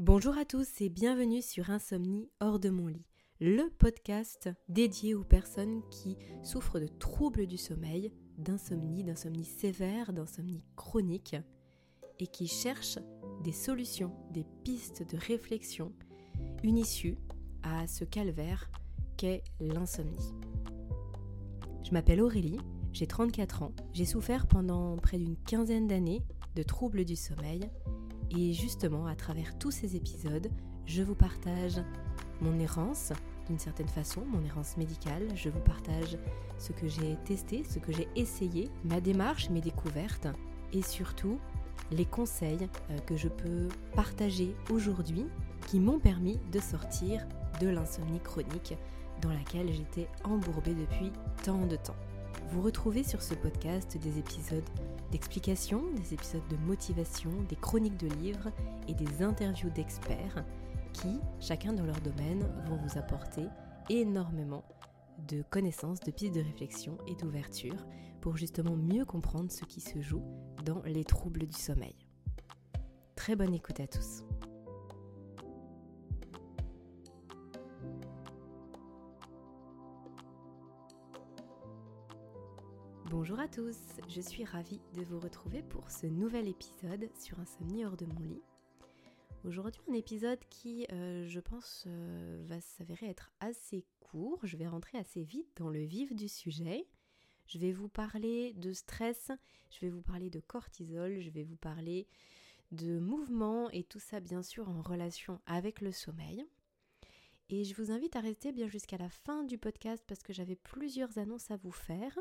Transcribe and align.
Bonjour 0.00 0.38
à 0.38 0.46
tous 0.46 0.80
et 0.80 0.88
bienvenue 0.88 1.42
sur 1.42 1.68
Insomnie 1.68 2.30
hors 2.40 2.58
de 2.58 2.70
mon 2.70 2.86
lit, 2.86 3.04
le 3.38 3.68
podcast 3.68 4.48
dédié 4.70 5.14
aux 5.14 5.24
personnes 5.24 5.82
qui 5.90 6.16
souffrent 6.42 6.80
de 6.80 6.86
troubles 6.86 7.46
du 7.46 7.58
sommeil, 7.58 8.10
d'insomnie, 8.38 9.04
d'insomnie 9.04 9.44
sévère, 9.44 10.14
d'insomnie 10.14 10.64
chronique 10.74 11.36
et 12.18 12.26
qui 12.26 12.46
cherchent 12.46 12.98
des 13.44 13.52
solutions, 13.52 14.14
des 14.30 14.46
pistes 14.64 15.02
de 15.06 15.18
réflexion, 15.18 15.92
une 16.62 16.78
issue 16.78 17.18
à 17.62 17.86
ce 17.86 18.04
calvaire 18.04 18.70
qu'est 19.18 19.44
l'insomnie. 19.60 20.34
Je 21.84 21.90
m'appelle 21.90 22.22
Aurélie, 22.22 22.58
j'ai 22.94 23.06
34 23.06 23.64
ans, 23.64 23.74
j'ai 23.92 24.06
souffert 24.06 24.46
pendant 24.46 24.96
près 24.96 25.18
d'une 25.18 25.36
quinzaine 25.36 25.88
d'années 25.88 26.22
de 26.54 26.62
troubles 26.62 27.04
du 27.04 27.16
sommeil 27.16 27.68
et 28.30 28.52
justement, 28.52 29.06
à 29.06 29.14
travers 29.14 29.58
tous 29.58 29.70
ces 29.70 29.96
épisodes, 29.96 30.50
je 30.86 31.02
vous 31.02 31.14
partage 31.14 31.80
mon 32.40 32.58
errance, 32.58 33.12
d'une 33.48 33.58
certaine 33.58 33.88
façon, 33.88 34.22
mon 34.26 34.44
errance 34.44 34.76
médicale. 34.76 35.28
Je 35.34 35.48
vous 35.48 35.60
partage 35.60 36.16
ce 36.58 36.72
que 36.72 36.88
j'ai 36.88 37.16
testé, 37.24 37.64
ce 37.64 37.78
que 37.78 37.92
j'ai 37.92 38.08
essayé, 38.16 38.70
ma 38.84 39.00
démarche, 39.00 39.50
mes 39.50 39.60
découvertes 39.60 40.28
et 40.72 40.82
surtout 40.82 41.38
les 41.90 42.04
conseils 42.04 42.68
euh, 42.90 42.98
que 43.00 43.16
je 43.16 43.28
peux 43.28 43.68
partager 43.94 44.54
aujourd'hui 44.70 45.26
qui 45.66 45.80
m'ont 45.80 45.98
permis 45.98 46.38
de 46.52 46.60
sortir 46.60 47.26
de 47.60 47.68
l'insomnie 47.68 48.20
chronique 48.20 48.74
dans 49.22 49.30
laquelle 49.30 49.72
j'étais 49.72 50.08
embourbée 50.24 50.74
depuis 50.74 51.10
tant 51.42 51.66
de 51.66 51.76
temps. 51.76 51.96
Vous 52.52 52.62
retrouvez 52.62 53.02
sur 53.02 53.22
ce 53.22 53.34
podcast 53.34 53.98
des 53.98 54.18
épisodes 54.18 54.64
d'explications, 55.10 55.82
des 55.96 56.14
épisodes 56.14 56.46
de 56.48 56.56
motivation, 56.56 57.30
des 57.48 57.56
chroniques 57.56 57.96
de 57.96 58.08
livres 58.08 58.50
et 58.88 58.94
des 58.94 59.22
interviews 59.22 59.70
d'experts 59.70 60.44
qui, 60.92 61.20
chacun 61.40 61.72
dans 61.72 61.84
leur 61.84 62.00
domaine, 62.00 62.40
vont 62.66 62.76
vous 62.76 62.98
apporter 62.98 63.46
énormément 63.88 64.64
de 65.28 65.42
connaissances, 65.42 66.00
de 66.00 66.10
pistes 66.10 66.34
de 66.34 66.40
réflexion 66.40 66.96
et 67.06 67.14
d'ouverture 67.14 67.86
pour 68.20 68.36
justement 68.36 68.76
mieux 68.76 69.04
comprendre 69.04 69.50
ce 69.50 69.64
qui 69.64 69.80
se 69.80 70.00
joue 70.00 70.22
dans 70.64 70.82
les 70.84 71.04
troubles 71.04 71.46
du 71.46 71.58
sommeil. 71.58 71.96
Très 73.16 73.36
bonne 73.36 73.54
écoute 73.54 73.80
à 73.80 73.86
tous. 73.86 74.24
Bonjour 83.10 83.40
à 83.40 83.48
tous, 83.48 83.76
je 84.08 84.20
suis 84.20 84.44
ravie 84.44 84.80
de 84.94 85.02
vous 85.02 85.18
retrouver 85.18 85.64
pour 85.64 85.90
ce 85.90 86.06
nouvel 86.06 86.46
épisode 86.46 87.10
sur 87.18 87.40
Insomnie 87.40 87.84
hors 87.84 87.96
de 87.96 88.06
mon 88.06 88.20
lit. 88.20 88.40
Aujourd'hui 89.42 89.82
un 89.90 89.94
épisode 89.94 90.38
qui 90.48 90.86
euh, 90.92 91.26
je 91.26 91.40
pense 91.40 91.86
euh, 91.88 92.40
va 92.46 92.60
s'avérer 92.60 93.06
être 93.06 93.32
assez 93.40 93.84
court, 93.98 94.38
je 94.44 94.56
vais 94.56 94.68
rentrer 94.68 94.96
assez 94.96 95.24
vite 95.24 95.48
dans 95.56 95.70
le 95.70 95.82
vif 95.82 96.14
du 96.14 96.28
sujet. 96.28 96.86
Je 97.46 97.58
vais 97.58 97.72
vous 97.72 97.88
parler 97.88 98.52
de 98.52 98.72
stress, 98.72 99.32
je 99.72 99.80
vais 99.80 99.90
vous 99.90 100.02
parler 100.02 100.30
de 100.30 100.38
cortisol, 100.38 101.18
je 101.18 101.30
vais 101.30 101.42
vous 101.42 101.56
parler 101.56 102.06
de 102.70 103.00
mouvement 103.00 103.70
et 103.70 103.82
tout 103.82 103.98
ça 103.98 104.20
bien 104.20 104.44
sûr 104.44 104.68
en 104.68 104.82
relation 104.82 105.40
avec 105.46 105.80
le 105.80 105.90
sommeil. 105.90 106.46
Et 107.48 107.64
je 107.64 107.74
vous 107.74 107.90
invite 107.90 108.14
à 108.14 108.20
rester 108.20 108.52
bien 108.52 108.68
jusqu'à 108.68 108.98
la 108.98 109.10
fin 109.10 109.42
du 109.42 109.58
podcast 109.58 110.04
parce 110.06 110.22
que 110.22 110.32
j'avais 110.32 110.54
plusieurs 110.54 111.18
annonces 111.18 111.50
à 111.50 111.56
vous 111.56 111.72
faire. 111.72 112.16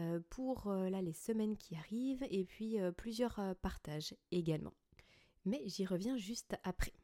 Euh, 0.00 0.18
pour 0.28 0.66
euh, 0.66 0.90
là, 0.90 1.00
les 1.02 1.12
semaines 1.12 1.56
qui 1.56 1.76
arrivent 1.76 2.26
et 2.28 2.44
puis 2.44 2.80
euh, 2.80 2.90
plusieurs 2.90 3.54
partages 3.62 4.16
également. 4.32 4.74
Mais 5.44 5.62
j'y 5.66 5.86
reviens 5.86 6.16
juste 6.16 6.56
après. 6.64 6.94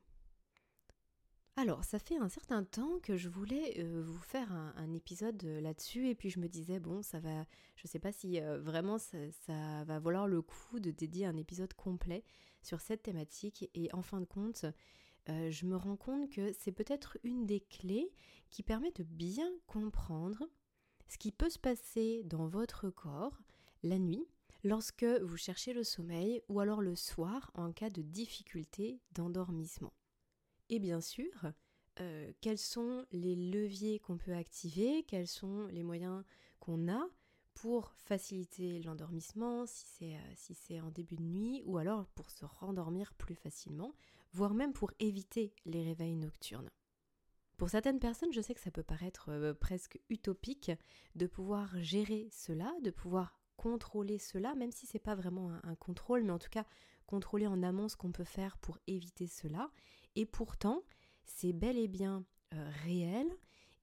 Alors, 1.55 1.85
ça 1.85 2.01
fait 2.01 2.17
un 2.17 2.29
certain 2.29 2.65
temps 2.65 2.99
que 3.01 3.17
je 3.17 3.29
voulais 3.29 3.85
vous 3.85 4.21
faire 4.21 4.51
un, 4.51 4.95
épisode 4.95 5.43
là-dessus 5.43 6.09
et 6.09 6.15
puis 6.15 6.31
je 6.31 6.41
me 6.41 6.49
disais, 6.49 6.81
bon, 6.81 7.03
ça 7.03 7.21
va, 7.21 7.45
je 7.77 7.87
sais 7.87 7.99
pas 7.99 8.13
si 8.13 8.41
vraiment 8.41 8.97
ça, 8.97 9.19
ça, 9.45 9.85
va 9.85 9.99
valoir 9.99 10.27
le 10.27 10.41
coup 10.41 10.81
de 10.81 10.91
dédier 10.91 11.27
un 11.27 11.37
épisode 11.37 11.75
complet 11.75 12.25
sur 12.63 12.81
cette 12.81 13.03
thématique 13.03 13.69
et 13.75 13.93
en 13.93 14.01
fin 14.01 14.21
de 14.21 14.25
compte, 14.25 14.65
je 15.27 15.67
me 15.67 15.77
rends 15.77 15.97
compte 15.97 16.31
que 16.31 16.51
c'est 16.53 16.73
peut-être 16.73 17.19
une 17.25 17.45
des 17.45 17.61
clés 17.61 18.11
qui 18.49 18.63
permet 18.63 18.93
de 18.93 19.03
bien 19.03 19.51
comprendre 19.67 20.49
ce 21.11 21.19
qui 21.19 21.33
peut 21.33 21.51
se 21.51 21.59
passer 21.59 22.23
dans 22.25 22.47
votre 22.47 22.89
corps 22.89 23.37
la 23.83 23.99
nuit 23.99 24.25
lorsque 24.63 25.05
vous 25.05 25.37
cherchez 25.37 25.73
le 25.73 25.83
sommeil 25.83 26.41
ou 26.49 26.61
alors 26.61 26.81
le 26.81 26.95
soir 26.95 27.51
en 27.55 27.73
cas 27.73 27.91
de 27.91 28.01
difficulté 28.01 29.01
d'endormissement. 29.13 29.93
Et 30.69 30.79
bien 30.79 31.01
sûr, 31.01 31.53
euh, 31.99 32.33
quels 32.41 32.59
sont 32.59 33.05
les 33.11 33.35
leviers 33.35 33.99
qu'on 33.99 34.19
peut 34.19 34.35
activer, 34.35 35.03
quels 35.03 35.27
sont 35.27 35.67
les 35.67 35.83
moyens 35.83 36.23
qu'on 36.61 36.89
a 36.89 37.09
pour 37.55 37.93
faciliter 37.97 38.81
l'endormissement 38.83 39.65
euh, 40.03 40.17
si 40.37 40.55
c'est 40.55 40.81
en 40.81 40.91
début 40.91 41.17
de 41.17 41.25
nuit 41.25 41.63
ou 41.67 41.79
alors 41.79 42.07
pour 42.15 42.31
se 42.31 42.45
rendormir 42.45 43.15
plus 43.15 43.35
facilement, 43.35 43.97
voire 44.33 44.55
même 44.55 44.73
pour 44.73 44.93
éviter 45.01 45.53
les 45.65 45.83
réveils 45.83 46.15
nocturnes. 46.15 46.71
Pour 47.61 47.69
certaines 47.69 48.01
personnes, 48.01 48.33
je 48.33 48.41
sais 48.41 48.55
que 48.55 48.61
ça 48.61 48.71
peut 48.71 48.83
paraître 48.83 49.29
euh, 49.29 49.53
presque 49.53 50.01
utopique 50.09 50.71
de 51.15 51.27
pouvoir 51.27 51.79
gérer 51.83 52.27
cela, 52.33 52.73
de 52.83 52.91
pouvoir 52.91 53.39
contrôler 53.59 54.19
cela, 54.19 54.55
même 54.55 54.73
si 54.73 54.87
c'est 54.87 54.99
pas 54.99 55.15
vraiment 55.15 55.53
un, 55.65 55.75
contrôle, 55.75 56.25
mais 56.25 56.33
en 56.33 56.39
tout 56.39 56.49
cas 56.49 56.65
contrôler 57.05 57.47
en 57.47 57.63
amont 57.63 57.91
ce 57.91 57.99
qu'on 57.99 58.13
peut 58.13 58.25
faire 58.25 58.57
pour 58.57 58.79
éviter 58.87 59.27
cela. 59.27 59.71
Et 60.17 60.25
pourtant, 60.25 60.85
c'est 61.27 61.53
bel 61.53 61.77
et 61.77 61.87
bien 61.87 62.25
euh, 62.55 62.71
réel 62.83 63.31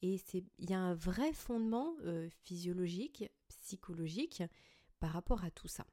et 0.01 0.19
il 0.33 0.69
y 0.71 0.73
a 0.73 0.79
un 0.79 0.95
vrai 0.95 1.31
fondement 1.31 1.97
euh, 1.99 2.27
physiologique, 2.45 3.29
psychologique 3.47 4.41
par 4.99 5.11
rapport 5.11 5.43
à 5.43 5.51
tout 5.51 5.67
ça. 5.67 5.85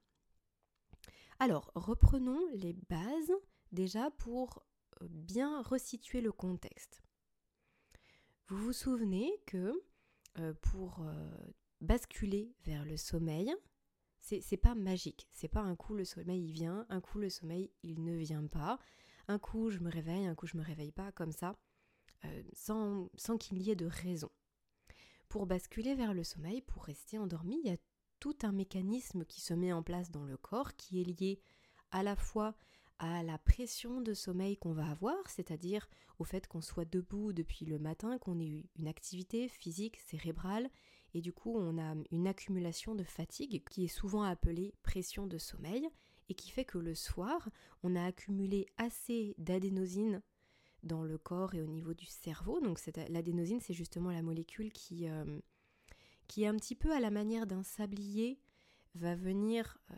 Alors, 1.39 1.71
reprenons 1.75 2.41
les 2.55 2.73
bases 2.89 3.35
déjà 3.73 4.11
pour 4.11 4.65
bien 5.03 5.61
resituer 5.61 6.23
le 6.23 6.33
contexte. 6.33 7.04
Vous 8.55 8.67
vous 8.67 8.73
souvenez 8.73 9.33
que 9.47 9.83
euh, 10.39 10.55
pour 10.63 11.01
euh, 11.01 11.29
basculer 11.81 12.55
vers 12.65 12.85
le 12.85 12.97
sommeil, 12.97 13.53
c'est 14.21 14.57
pas 14.57 14.77
magique. 14.77 15.27
C'est 15.33 15.49
pas 15.49 15.61
un 15.61 15.75
coup 15.75 15.93
le 15.93 16.05
sommeil 16.05 16.45
il 16.45 16.53
vient, 16.53 16.87
un 16.89 17.01
coup 17.01 17.19
le 17.19 17.31
sommeil 17.31 17.73
il 17.83 18.05
ne 18.05 18.15
vient 18.15 18.47
pas. 18.47 18.79
Un 19.27 19.41
coup 19.41 19.71
je 19.71 19.81
me 19.81 19.91
réveille, 19.91 20.27
un 20.27 20.37
coup 20.37 20.47
je 20.47 20.57
me 20.57 20.63
réveille 20.63 20.93
pas, 20.93 21.11
comme 21.11 21.33
ça, 21.33 21.57
euh, 22.27 22.43
sans, 22.53 23.11
sans 23.17 23.39
qu'il 23.39 23.61
y 23.61 23.73
ait 23.73 23.77
de 23.77 23.87
raison. 23.87 24.31
Pour 25.29 25.47
basculer 25.47 25.97
vers 25.97 26.15
le 26.15 26.23
sommeil, 26.23 26.63
pour 26.63 26.85
rester 26.85 27.19
endormi, 27.19 27.59
il 27.65 27.71
y 27.73 27.75
a 27.75 27.79
tout 28.21 28.39
un 28.45 28.53
mécanisme 28.53 29.25
qui 29.25 29.41
se 29.41 29.53
met 29.53 29.73
en 29.73 29.83
place 29.83 30.13
dans 30.13 30.25
le 30.25 30.37
corps 30.37 30.77
qui 30.77 31.01
est 31.01 31.21
lié 31.21 31.43
à 31.91 32.05
la 32.05 32.15
fois 32.15 32.55
à 32.99 33.23
la 33.23 33.39
pression 33.39 34.01
de 34.01 34.15
sommeil 34.15 34.57
qu'on 34.57 34.73
va 34.73 34.87
avoir, 34.87 35.29
c'est-à-dire 35.29 35.89
au 36.19 36.25
fait 36.25 36.47
qu'on 36.47 36.61
soit 36.61 36.85
debout 36.85 37.33
depuis 37.33 37.65
le 37.65 37.79
matin, 37.79 38.19
qu'on 38.19 38.39
ait 38.39 38.49
eu 38.49 38.65
une 38.77 38.89
activité 38.89 39.49
physique, 39.49 39.99
cérébrale, 39.99 40.71
et 41.13 41.21
du 41.21 41.33
coup 41.33 41.57
on 41.57 41.79
a 41.79 41.95
une 42.11 42.27
accumulation 42.27 42.95
de 42.95 43.05
fatigue 43.05 43.63
qui 43.71 43.85
est 43.85 43.89
souvent 43.89 44.23
appelée 44.23 44.75
pression 44.83 45.27
de 45.27 45.39
sommeil, 45.39 45.89
et 46.29 46.35
qui 46.35 46.51
fait 46.51 46.65
que 46.65 46.79
le 46.79 46.95
soir, 46.95 47.49
on 47.83 47.97
a 47.97 48.05
accumulé 48.05 48.67
assez 48.79 49.35
d'adénosine 49.39 50.23
dans 50.83 51.03
le 51.03 51.19
corps 51.19 51.55
et 51.55 51.63
au 51.63 51.67
niveau 51.67 51.95
du 51.95 52.07
cerveau. 52.07 52.61
Donc 52.61 52.81
l'adénosine, 53.09 53.61
c'est 53.61 53.75
justement 53.75 54.11
la 54.11 54.23
molécule 54.23 54.73
qui, 54.73 55.09
euh, 55.09 55.41
qui 56.29 56.45
est 56.45 56.47
un 56.47 56.57
petit 56.57 56.75
peu 56.75 56.93
à 56.93 57.01
la 57.01 57.11
manière 57.11 57.47
d'un 57.47 57.63
sablier 57.63 58.39
va 58.95 59.15
venir 59.15 59.79
euh, 59.91 59.95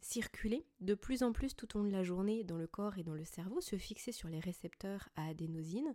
circuler 0.00 0.66
de 0.80 0.94
plus 0.94 1.22
en 1.22 1.32
plus 1.32 1.54
tout 1.54 1.76
au 1.76 1.80
long 1.80 1.86
de 1.86 1.92
la 1.92 2.04
journée 2.04 2.44
dans 2.44 2.56
le 2.56 2.66
corps 2.66 2.98
et 2.98 3.02
dans 3.02 3.14
le 3.14 3.24
cerveau, 3.24 3.60
se 3.60 3.76
fixer 3.76 4.12
sur 4.12 4.28
les 4.28 4.40
récepteurs 4.40 5.08
à 5.16 5.26
adénosine 5.26 5.94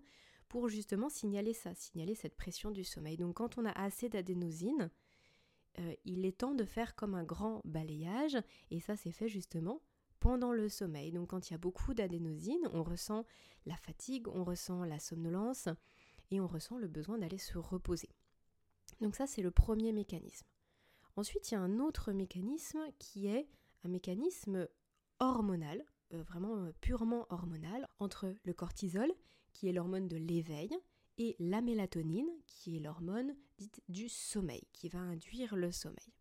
pour 0.50 0.68
justement 0.68 1.09
signaler 1.09 1.53
ça, 1.53 1.74
signaler 1.74 2.13
cette 2.13 2.36
pression 2.36 2.71
du 2.71 2.83
sommeil. 2.83 3.15
Donc 3.15 3.36
quand 3.36 3.57
on 3.57 3.65
a 3.65 3.71
assez 3.71 4.09
d'adénosine, 4.09 4.92
euh, 5.80 5.94
il 6.03 6.25
est 6.25 6.39
temps 6.39 6.53
de 6.53 6.65
faire 6.65 6.95
comme 6.95 7.15
un 7.15 7.24
grand 7.24 7.62
balayage 7.63 8.38
et 8.69 8.81
ça 8.81 8.97
c'est 8.97 9.13
fait 9.13 9.30
justement 9.30 9.81
pendant 10.19 10.51
le 10.51 10.68
sommeil. 10.68 11.13
Donc 11.13 11.30
quand 11.30 11.50
il 11.50 11.54
y 11.54 11.56
a 11.56 11.59
beaucoup 11.59 11.94
d'adénosine, 11.94 12.68
on 12.74 12.83
ressent 12.83 13.25
la 13.65 13.77
fatigue, 13.77 14.27
on 14.27 14.44
ressent 14.44 14.83
la 14.83 15.00
somnolence 15.00 15.69
et 16.31 16.42
on 16.42 16.47
ressent 16.47 16.77
le 16.77 16.89
besoin 16.89 17.18
d'aller 17.18 17.38
se 17.38 17.57
reposer. 17.57 18.09
Donc 19.00 19.15
ça 19.15 19.27
c'est 19.27 19.42
le 19.42 19.51
premier 19.51 19.94
mécanisme. 19.94 20.50
Ensuite, 21.16 21.52
il 21.52 21.56
y 21.56 21.58
a 21.58 21.62
un 21.62 21.80
autre 21.80 22.12
mécanisme 22.12 22.80
qui 23.00 23.28
est 23.28 23.48
un 23.84 23.90
mécanisme 23.90 24.68
hormonal, 25.19 25.84
euh, 26.13 26.24
vraiment 26.24 26.56
euh, 26.58 26.72
purement 26.81 27.25
hormonal, 27.30 27.88
entre 28.00 28.34
le 28.44 28.54
cortisol, 28.54 29.12
qui 29.54 29.68
est 29.68 29.74
l'hormone 29.74 30.08
de 30.08 30.18
l'éveil, 30.18 30.69
et 31.18 31.36
la 31.40 31.62
mélatonine, 31.62 32.30
qui 32.48 32.78
est 32.78 32.80
l'hormone 32.80 33.36
dite 33.58 33.81
du 33.90 34.10
sommeil, 34.10 34.63
qui 34.74 34.90
va 34.90 35.00
induire 35.00 35.56
le 35.56 35.72
sommeil. 35.72 36.13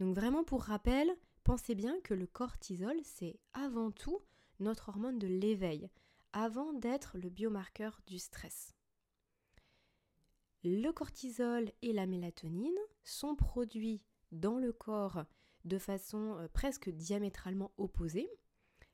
Donc 0.00 0.14
vraiment 0.14 0.44
pour 0.44 0.62
rappel, 0.62 1.10
pensez 1.42 1.74
bien 1.74 2.00
que 2.02 2.14
le 2.14 2.26
cortisol, 2.26 2.96
c'est 3.02 3.38
avant 3.52 3.90
tout 3.90 4.20
notre 4.60 4.88
hormone 4.88 5.18
de 5.18 5.26
l'éveil, 5.26 5.90
avant 6.32 6.72
d'être 6.72 7.18
le 7.18 7.28
biomarqueur 7.28 8.00
du 8.06 8.18
stress. 8.18 8.74
Le 10.64 10.92
cortisol 10.92 11.70
et 11.82 11.92
la 11.92 12.06
mélatonine 12.06 12.78
sont 13.02 13.36
produits 13.36 14.00
dans 14.32 14.58
le 14.58 14.72
corps 14.72 15.24
de 15.66 15.76
façon 15.76 16.38
euh, 16.38 16.48
presque 16.48 16.88
diamétralement 16.88 17.72
opposée. 17.76 18.30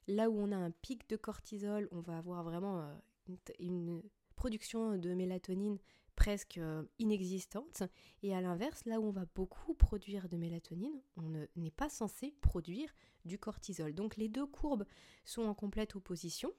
Là 0.09 0.31
où 0.31 0.41
on 0.41 0.51
a 0.51 0.57
un 0.57 0.73
pic 0.73 1.09
de 1.09 1.15
cortisol, 1.17 1.89
on 1.93 2.01
va 2.01 2.19
avoir 2.19 2.43
vraiment 2.43 2.81
euh, 2.81 2.95
une, 3.61 4.03
production 4.35 4.97
de 4.97 5.15
mélatonine 5.15 5.79
presque 6.17 6.59
euh, 6.59 6.83
inexistante. 6.99 7.85
Et 8.25 8.35
à 8.35 8.41
l'inverse, 8.41 8.85
là 8.87 8.99
où 8.99 9.05
on 9.05 9.13
va 9.13 9.27
beaucoup 9.37 9.75
produire 9.75 10.29
de 10.29 10.37
mélatonine, 10.37 11.01
on 11.17 11.31
n'est 11.57 11.71
pas 11.71 11.89
censé 11.89 12.35
produire 12.41 12.93
du 13.25 13.39
cortisol. 13.39 13.95
Donc 13.95 14.17
les 14.17 14.29
deux 14.29 14.47
courbes 14.47 14.87
sont 15.25 15.43
en 15.43 15.55
complète 15.55 15.95
opposition. 15.95 16.53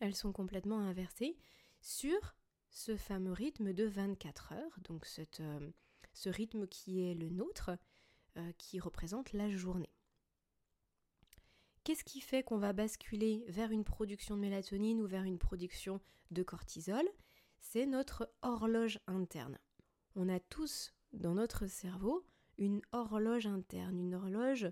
Elles 0.00 0.14
sont 0.14 0.32
complètement 0.32 0.78
inversées 0.78 1.36
sur 1.80 2.36
ce 2.70 2.96
fameux 2.96 3.32
rythme 3.32 3.72
de 3.72 3.84
24 3.84 4.52
heures, 4.52 4.78
donc 4.88 5.06
euh, 5.40 5.70
ce 6.12 6.28
rythme 6.28 6.66
qui 6.66 7.02
est 7.02 7.14
le 7.14 7.28
nôtre, 7.28 7.70
euh, 8.36 8.52
qui 8.58 8.78
représente 8.78 9.32
la 9.32 9.50
journée. 9.50 9.90
Qu'est-ce 11.84 12.04
qui 12.04 12.20
fait 12.20 12.42
qu'on 12.42 12.58
va 12.58 12.72
basculer 12.72 13.44
vers 13.48 13.72
une 13.72 13.84
production 13.84 14.36
de 14.36 14.40
mélatonine 14.40 15.00
ou 15.00 15.06
vers 15.06 15.24
une 15.24 15.38
production 15.38 16.00
de 16.30 16.42
cortisol? 16.42 17.04
C'est 17.60 17.86
notre 17.86 18.32
horloge 18.42 19.00
interne. 19.06 19.58
On 20.14 20.28
a 20.28 20.38
tous 20.38 20.92
dans 21.12 21.34
notre 21.34 21.66
cerveau 21.66 22.24
une 22.58 22.82
horloge 22.92 23.46
interne, 23.46 23.98
une 23.98 24.14
horloge 24.14 24.70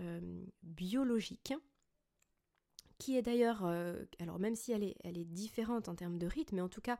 euh, 0.00 0.44
biologique 0.62 1.54
qui 2.98 3.16
est 3.16 3.22
d'ailleurs, 3.22 3.64
alors 4.18 4.38
même 4.38 4.54
si 4.54 4.72
elle 4.72 4.84
est, 4.84 4.94
elle 5.02 5.16
est 5.16 5.24
différente 5.24 5.88
en 5.88 5.94
termes 5.94 6.18
de 6.18 6.26
rythme, 6.26 6.56
mais 6.56 6.60
en 6.60 6.68
tout 6.68 6.82
cas 6.82 6.98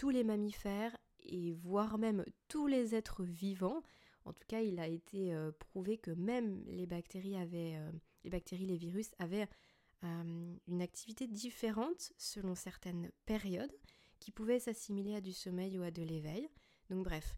tous 0.00 0.08
les 0.08 0.24
mammifères 0.24 0.96
et 1.24 1.52
voire 1.52 1.98
même 1.98 2.24
tous 2.48 2.66
les 2.66 2.94
êtres 2.94 3.22
vivants. 3.22 3.82
En 4.24 4.32
tout 4.32 4.46
cas, 4.48 4.62
il 4.62 4.80
a 4.80 4.88
été 4.88 5.34
euh, 5.34 5.52
prouvé 5.52 5.98
que 5.98 6.10
même 6.10 6.64
les 6.68 6.86
bactéries 6.86 7.36
avaient, 7.36 7.76
euh, 7.76 7.92
les 8.24 8.30
bactéries, 8.30 8.64
les 8.64 8.78
virus 8.78 9.10
avaient 9.18 9.46
euh, 10.04 10.56
une 10.68 10.80
activité 10.80 11.26
différente 11.26 12.14
selon 12.16 12.54
certaines 12.54 13.10
périodes 13.26 13.76
qui 14.20 14.32
pouvaient 14.32 14.58
s'assimiler 14.58 15.16
à 15.16 15.20
du 15.20 15.34
sommeil 15.34 15.78
ou 15.78 15.82
à 15.82 15.90
de 15.90 16.02
l'éveil. 16.02 16.48
Donc 16.88 17.04
bref, 17.04 17.36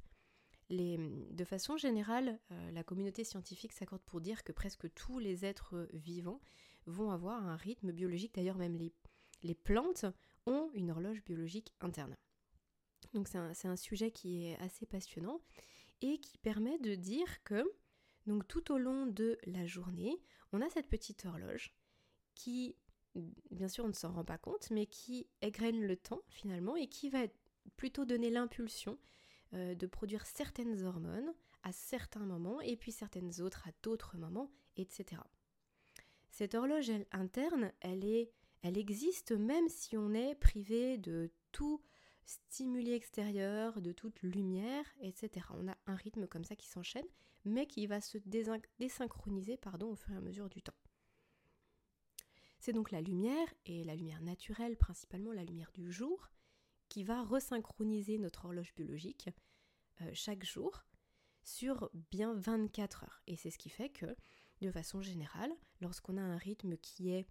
de 0.71 1.45
façon 1.45 1.77
générale, 1.77 2.39
la 2.73 2.85
communauté 2.85 3.25
scientifique 3.25 3.73
s'accorde 3.73 4.03
pour 4.03 4.21
dire 4.21 4.45
que 4.45 4.53
presque 4.53 4.89
tous 4.95 5.19
les 5.19 5.45
êtres 5.45 5.89
vivants 5.93 6.41
vont 6.87 7.11
avoir 7.11 7.45
un 7.45 7.57
rythme 7.57 7.91
biologique. 7.91 8.37
D'ailleurs, 8.37 8.57
même 8.57 8.79
les 9.43 9.55
plantes 9.55 10.07
ont 10.47 10.71
une 10.75 10.93
horloge 10.93 11.25
biologique 11.25 11.75
interne. 11.81 12.17
Donc 13.15 13.29
c'est 13.29 13.69
un, 13.69 13.77
sujet 13.77 14.11
qui 14.11 14.47
est 14.47 14.59
assez 14.59 14.87
passionnant 14.87 15.41
et 16.01 16.19
qui 16.19 16.39
permet 16.39 16.79
de 16.79 16.95
dire 16.95 17.43
que 17.45 17.65
tout 18.49 18.73
au 18.73 18.79
long 18.79 19.07
de 19.07 19.39
la 19.47 19.67
journée, 19.67 20.21
on 20.53 20.61
a 20.61 20.71
cette 20.71 20.89
petite 20.89 21.27
horloge 21.27 21.75
qui, 22.35 22.77
bien 23.51 23.69
sûr 23.69 23.85
on 23.85 23.89
ne 23.89 23.93
s'en 23.93 24.13
rend 24.13 24.25
pas 24.25 24.39
compte, 24.39 24.71
mais 24.71 24.87
qui 24.87 25.27
égrène 25.43 25.83
le 25.83 25.97
temps 25.97 26.23
finalement 26.29 26.77
et 26.77 26.89
qui 26.89 27.11
va 27.11 27.27
plutôt 27.77 28.05
donner 28.05 28.31
l'impulsion 28.31 28.99
euh, 29.55 29.75
de 29.75 29.87
produire 29.87 30.27
certaines 30.27 30.83
hormones 30.83 31.35
à 31.63 31.73
certains 31.73 32.25
moments 32.25 32.61
et 32.61 32.77
puis 32.77 32.93
certaines 32.93 33.41
autres 33.41 33.69
à 33.69 33.73
d'autres 33.83 34.17
moments, 34.17 34.51
etc. 34.77 35.21
Cette 36.31 36.55
horloge 36.55 36.91
interne, 37.13 37.73
elle, 37.81 38.05
est, 38.05 38.33
elle 38.63 38.79
existe 38.79 39.33
même 39.33 39.69
si 39.69 39.97
on 39.97 40.15
est 40.15 40.35
privé 40.35 40.97
de 40.97 41.31
tout 41.53 41.83
stimuli 42.25 42.93
extérieurs, 42.93 43.81
de 43.81 43.93
toute 43.93 44.23
lumière, 44.23 44.85
etc. 45.01 45.47
On 45.55 45.69
a 45.69 45.77
un 45.87 45.95
rythme 45.95 46.27
comme 46.27 46.45
ça 46.45 46.57
qui 46.57 46.69
s'enchaîne, 46.69 47.07
mais 47.45 47.67
qui 47.67 47.87
va 47.87 48.01
se 48.01 48.19
désynchroniser 48.79 49.57
pardon, 49.57 49.93
au 49.93 49.97
fur 49.97 50.13
et 50.15 50.17
à 50.17 50.21
mesure 50.21 50.49
du 50.49 50.63
temps. 50.63 50.75
C'est 52.59 52.73
donc 52.73 52.93
la 52.93 53.01
lumière, 53.01 53.53
et 53.67 53.83
la 53.83 53.97
lumière 53.97 54.23
naturelle, 54.23 54.77
principalement 54.77 55.33
la 55.33 55.45
lumière 55.45 55.73
du 55.73 55.91
jour, 55.91 56.31
qui 56.89 57.03
va 57.03 57.25
resynchroniser 57.25 58.19
notre 58.19 58.45
horloge 58.45 58.75
biologique 58.77 59.31
euh, 60.01 60.11
chaque 60.13 60.45
jour 60.45 60.85
sur 61.43 61.91
bien 62.11 62.35
24 62.35 63.05
heures. 63.05 63.23
Et 63.27 63.37
c'est 63.37 63.51
ce 63.51 63.59
qui 63.59 63.69
fait 63.69 63.89
que, 63.89 64.15
de 64.61 64.71
façon 64.71 65.03
générale, 65.03 65.53
lorsqu'on 65.81 66.17
a 66.17 66.23
un 66.23 66.37
rythme 66.37 66.77
qui 66.77 67.11
est 67.11 67.27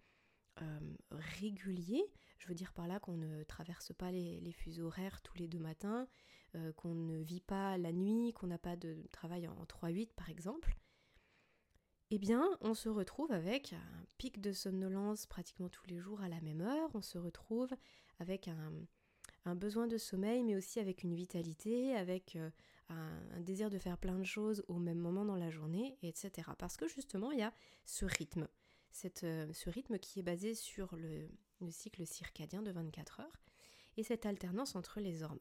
euh, 0.60 0.80
régulier. 1.10 2.04
Je 2.42 2.48
veux 2.48 2.54
dire 2.54 2.72
par 2.72 2.88
là 2.88 2.98
qu'on 2.98 3.16
ne 3.16 3.44
traverse 3.44 3.92
pas 3.92 4.10
les, 4.10 4.50
fuseaux 4.50 4.86
horaires 4.86 5.22
tous 5.22 5.38
les 5.38 5.46
deux 5.46 5.60
matins, 5.60 6.08
euh, 6.56 6.72
qu'on 6.72 6.92
ne 6.92 7.18
vit 7.18 7.40
pas 7.40 7.78
la 7.78 7.92
nuit, 7.92 8.32
qu'on 8.32 8.48
n'a 8.48 8.58
pas 8.58 8.74
de 8.74 8.96
travail 9.12 9.46
en 9.46 9.64
3-8 9.64 10.08
par 10.16 10.28
exemple. 10.28 10.76
Eh 12.10 12.18
bien, 12.18 12.44
on 12.60 12.74
se 12.74 12.88
retrouve 12.88 13.30
avec 13.30 13.74
un 13.74 14.04
pic 14.18 14.40
de 14.40 14.52
somnolence 14.52 15.26
pratiquement 15.26 15.68
tous 15.68 15.86
les 15.86 16.00
jours 16.00 16.20
à 16.20 16.28
la 16.28 16.40
même 16.40 16.62
heure. 16.62 16.90
On 16.94 17.00
se 17.00 17.16
retrouve 17.16 17.70
avec 18.18 18.48
un, 18.48 19.54
besoin 19.54 19.86
de 19.86 19.96
sommeil, 19.96 20.42
mais 20.42 20.56
aussi 20.56 20.80
avec 20.80 21.04
une 21.04 21.14
vitalité, 21.14 21.94
avec 21.94 22.34
euh, 22.34 22.50
un, 22.88 23.40
désir 23.40 23.70
de 23.70 23.78
faire 23.78 23.98
plein 23.98 24.18
de 24.18 24.24
choses 24.24 24.64
au 24.66 24.78
même 24.80 24.98
moment 24.98 25.24
dans 25.24 25.36
la 25.36 25.50
journée, 25.50 25.96
etc. 26.02 26.50
Parce 26.58 26.76
que 26.76 26.88
justement, 26.88 27.30
il 27.30 27.38
y 27.38 27.42
a 27.42 27.54
ce 27.84 28.04
rythme. 28.04 28.48
Euh, 29.22 29.52
ce 29.52 29.70
rythme 29.70 29.98
qui 29.98 30.18
est 30.18 30.24
basé 30.24 30.54
sur 30.54 30.94
le, 30.96 31.30
cycle 31.70 32.06
circadien 32.06 32.62
de 32.62 32.72
24 32.72 33.20
heures 33.20 33.40
et 33.96 34.02
cette 34.02 34.26
alternance 34.26 34.74
entre 34.74 35.00
les 35.00 35.22
hormones. 35.22 35.38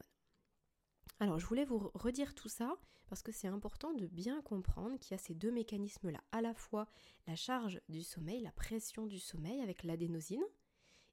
Alors 1.19 1.39
je 1.39 1.45
voulais 1.45 1.65
vous 1.65 1.91
redire 1.93 2.33
tout 2.33 2.49
ça 2.49 2.75
parce 3.07 3.21
que 3.21 3.31
c'est 3.31 3.47
important 3.47 3.93
de 3.93 4.07
bien 4.07 4.41
comprendre 4.41 4.97
qu'il 4.97 5.11
y 5.11 5.15
a 5.15 5.17
ces 5.17 5.35
deux 5.35 5.51
mécanismes-là, 5.51 6.21
à 6.31 6.41
la 6.41 6.53
fois 6.53 6.87
la 7.27 7.35
charge 7.35 7.81
du 7.89 8.03
sommeil, 8.03 8.41
la 8.41 8.53
pression 8.53 9.05
du 9.05 9.19
sommeil 9.19 9.61
avec 9.61 9.83
l'adénosine, 9.83 10.43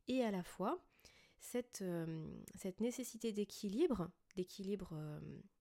et 0.07 0.23
à 0.23 0.31
la 0.31 0.43
fois 0.43 0.83
cette, 1.41 1.83
euh, 1.83 2.27
nécessité 2.81 3.33
d'équilibre, 3.33 4.11
d'équilibre 4.37 4.91
euh, 4.93 5.21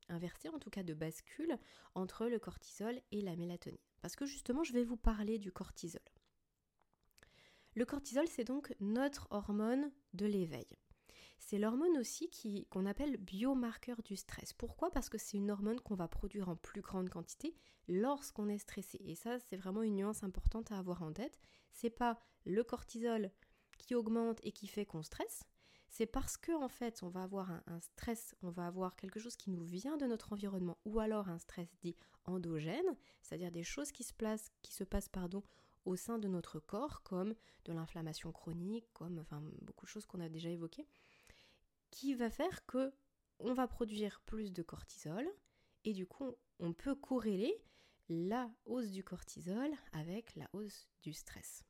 inversé 0.09 0.49
en 0.49 0.59
tout 0.59 0.69
cas 0.69 0.83
de 0.83 0.93
bascule 0.93 1.57
entre 1.95 2.27
le 2.27 2.39
cortisol 2.39 3.01
et 3.11 3.21
la 3.21 3.35
mélatonine. 3.35 3.79
Parce 4.01 4.15
que 4.15 4.25
justement 4.25 4.63
je 4.63 4.73
vais 4.73 4.83
vous 4.83 4.95
parler 4.95 5.39
du 5.39 5.51
cortisol. 5.51 6.01
Le 7.77 7.85
cortisol, 7.85 8.27
c'est 8.27 8.43
donc 8.43 8.75
notre 8.79 9.27
hormone 9.29 9.91
de 10.15 10.25
l'éveil. 10.25 10.65
C'est 11.37 11.59
l'hormone 11.59 11.95
aussi 11.99 12.31
qu'on 12.71 12.87
appelle 12.87 13.17
biomarqueur 13.17 14.01
du 14.01 14.15
stress. 14.15 14.51
Pourquoi? 14.51 14.89
Parce 14.89 15.09
que 15.09 15.19
c'est 15.19 15.37
une 15.37 15.51
hormone 15.51 15.79
qu'on 15.81 15.93
va 15.93 16.07
produire 16.07 16.49
en 16.49 16.55
plus 16.55 16.81
grande 16.81 17.11
quantité 17.11 17.53
lorsqu'on 17.87 18.49
est 18.49 18.57
stressé. 18.57 18.97
Et 19.05 19.13
ça, 19.13 19.37
c'est 19.37 19.57
vraiment 19.57 19.83
une 19.83 19.97
nuance 19.97 20.23
importante 20.23 20.71
à 20.71 20.79
avoir 20.79 21.03
en 21.03 21.13
tête. 21.13 21.37
C'est 21.71 21.91
pas 21.91 22.17
le 22.45 22.63
cortisol 22.63 23.29
qui 23.77 23.93
augmente 23.93 24.39
et 24.41 24.51
qui 24.51 24.65
fait 24.65 24.87
qu'on 24.87 25.03
stresse. 25.03 25.43
C'est 25.87 26.07
parce 26.07 26.35
que 26.35 26.53
en 26.53 26.69
fait, 26.69 27.03
on 27.03 27.09
va 27.09 27.21
avoir 27.21 27.51
un, 27.51 27.61
un, 27.67 27.79
stress, 27.79 28.33
on 28.41 28.49
va 28.49 28.65
avoir 28.65 28.95
quelque 28.95 29.19
chose 29.19 29.35
qui 29.35 29.51
nous 29.51 29.63
vient 29.63 29.97
de 29.97 30.07
notre 30.07 30.33
environnement, 30.33 30.79
ou 30.83 30.99
alors 30.99 31.29
un 31.29 31.37
stress 31.37 31.69
dit 31.77 31.95
endogène, 32.25 32.97
c'est-à-dire 33.21 33.51
des 33.51 33.63
choses 33.63 33.91
qui 33.91 34.03
se, 34.03 34.13
placent, 34.13 34.51
qui 34.63 34.73
se 34.73 34.83
passent 34.83 35.09
pardon, 35.09 35.43
au 35.87 35.95
sein 35.95 36.19
de 36.19 36.27
notre 36.27 36.59
corps, 36.59 37.01
comme 37.03 37.33
de 37.65 37.73
l'inflammation 37.73 38.31
chronique, 38.31 38.91
comme 38.93 39.25
beaucoup 39.61 39.85
de 39.85 39.89
choses 39.89 40.05
qu'on 40.05 40.19
a 40.19 40.29
déjà 40.29 40.49
évoquées, 40.49 40.85
qui 41.89 42.13
va 42.13 42.29
faire 42.29 42.65
que 42.65 42.93
on 43.39 43.53
va 43.53 43.67
produire 43.67 44.21
plus 44.25 44.51
de 44.51 44.63
cortisol 44.63 45.27
et 45.85 45.93
du 45.93 46.05
coup 46.05 46.35
on 46.59 46.73
peut 46.73 46.95
corréler 46.95 47.53
la 48.09 48.49
hausse 48.65 48.89
du 48.89 49.03
cortisol 49.03 49.71
avec 49.93 50.35
la 50.35 50.49
hausse 50.53 50.89
du 51.03 51.13
stress. 51.13 51.63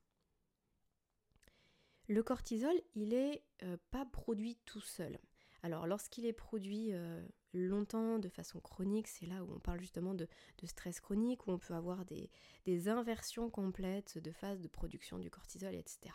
Le 2.08 2.22
cortisol, 2.22 2.74
il 2.94 3.10
n'est 3.10 3.44
euh, 3.62 3.76
pas 3.90 4.06
produit 4.06 4.56
tout 4.64 4.80
seul. 4.80 5.18
Alors 5.62 5.86
lorsqu'il 5.86 6.24
est 6.24 6.32
produit 6.32 6.92
euh, 6.92 7.20
longtemps, 7.52 8.18
de 8.18 8.28
façon 8.28 8.60
chronique, 8.60 9.08
c'est 9.08 9.26
là 9.26 9.42
où 9.42 9.52
on 9.52 9.58
parle 9.58 9.80
justement 9.80 10.14
de, 10.14 10.28
stress 10.64 11.00
chronique, 11.00 11.46
où 11.46 11.50
on 11.50 11.58
peut 11.58 11.74
avoir 11.74 12.04
des, 12.04 12.88
inversions 12.88 13.50
complètes 13.50 14.18
de 14.18 14.30
phase 14.30 14.60
de 14.60 14.68
production 14.68 15.18
du 15.18 15.30
cortisol, 15.30 15.74
etc. 15.74 16.14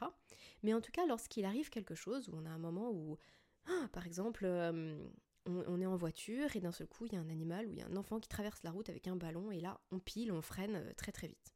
Mais 0.64 0.74
en 0.74 0.82
tout 0.82 0.92
cas, 0.92 1.06
lorsqu'il 1.06 1.46
arrive 1.46 1.70
quelque 1.70 1.96
chose, 1.96 2.30
où 2.30 2.36
on 2.36 2.46
a 2.46 2.50
un 2.50 2.58
moment 2.58 2.92
où, 2.92 3.18
ah, 3.68 3.90
par 3.92 4.06
exemple, 4.06 4.46
euh, 4.46 4.98
on, 5.46 5.82
est 5.82 5.86
en 5.86 5.98
voiture 5.98 6.56
et 6.56 6.62
d'un 6.62 6.72
seul 6.72 6.88
coup, 6.88 7.06
il 7.06 7.14
y 7.14 7.16
a 7.18 7.20
un 7.20 7.30
animal 7.30 7.68
ou 7.68 7.76
un 7.82 7.98
enfant 7.98 8.20
qui 8.20 8.30
traverse 8.30 8.64
la 8.64 8.72
route 8.72 8.90
avec 8.90 9.08
un 9.08 9.16
ballon, 9.16 9.52
et 9.52 9.60
là, 9.60 9.82
on 9.92 10.00
pile, 10.00 10.32
on 10.32 10.42
freine 10.42 10.76
euh, 10.76 10.94
très 10.96 11.12
très 11.12 11.28
vite. 11.28 11.54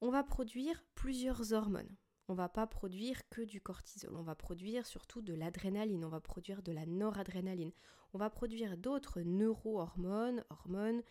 On 0.00 0.10
va 0.10 0.22
produire 0.22 0.84
plusieurs 0.94 1.52
hormones 1.52 1.96
on 2.28 2.34
va 2.34 2.48
pas 2.48 2.66
produire 2.66 3.28
que 3.28 3.42
du 3.42 3.60
cortisol, 3.60 4.16
on 4.16 4.22
va 4.22 4.34
produire 4.34 4.86
surtout 4.86 5.20
de 5.20 5.34
l'adrénaline, 5.34 6.04
on 6.04 6.08
va 6.08 6.20
produire 6.20 6.62
de 6.62 6.72
la 6.72 6.86
noradrénaline, 6.86 7.72
on 8.14 8.18
va 8.18 8.30
produire 8.30 8.76
d'autres 8.78 9.20
neurohormones, 9.20 10.44
hormones, 10.50 11.02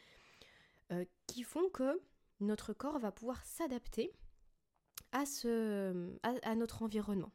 euh, 0.91 1.05
qui 1.27 1.43
font 1.43 1.70
que 1.70 2.01
notre 2.39 2.74
corps 2.74 3.00
va 3.00 3.12
pouvoir 3.12 3.43
s'adapter 3.46 4.12
à, 5.12 5.24
notre 6.55 6.82
environnement. 6.82 7.32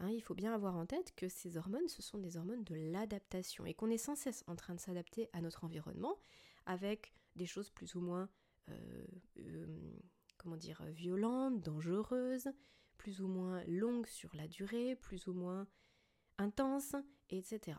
Hein, 0.00 0.10
il 0.10 0.22
faut 0.22 0.34
bien 0.34 0.54
avoir 0.54 0.76
en 0.76 0.86
tête 0.86 1.14
que 1.14 1.28
ces 1.28 1.56
hormones, 1.56 1.88
ce 1.88 2.00
sont 2.00 2.18
des 2.18 2.36
hormones 2.36 2.64
de 2.64 2.74
l'adaptation 2.74 3.66
et 3.66 3.74
qu'on 3.74 3.90
est 3.90 3.98
sans 3.98 4.16
cesse 4.16 4.44
en 4.46 4.56
train 4.56 4.74
de 4.74 4.80
s'adapter 4.80 5.28
à 5.32 5.40
notre 5.40 5.64
environnement 5.64 6.18
avec 6.66 7.12
des 7.36 7.46
choses 7.46 7.70
plus 7.70 7.94
ou 7.94 8.00
moins, 8.00 8.28
euh, 8.70 9.04
euh, 9.38 9.96
comment 10.38 10.56
dire, 10.56 10.82
violentes, 10.86 11.60
dangereuses, 11.60 12.48
plus 12.98 13.22
ou 13.22 13.28
moins 13.28 13.64
longues 13.64 14.06
sur 14.06 14.34
la 14.36 14.46
durée, 14.46 14.96
plus 14.96 15.26
ou 15.28 15.32
moins 15.32 15.66
intenses, 16.36 16.94
etc. 17.30 17.78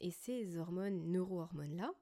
Et 0.00 0.10
ces 0.10 0.56
hormones, 0.56 1.10
neurohormones-là, 1.12 1.92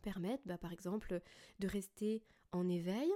permettent 0.00 0.46
bah, 0.46 0.58
par 0.58 0.72
exemple 0.72 1.20
de 1.58 1.68
rester 1.68 2.22
en 2.52 2.68
éveil, 2.68 3.10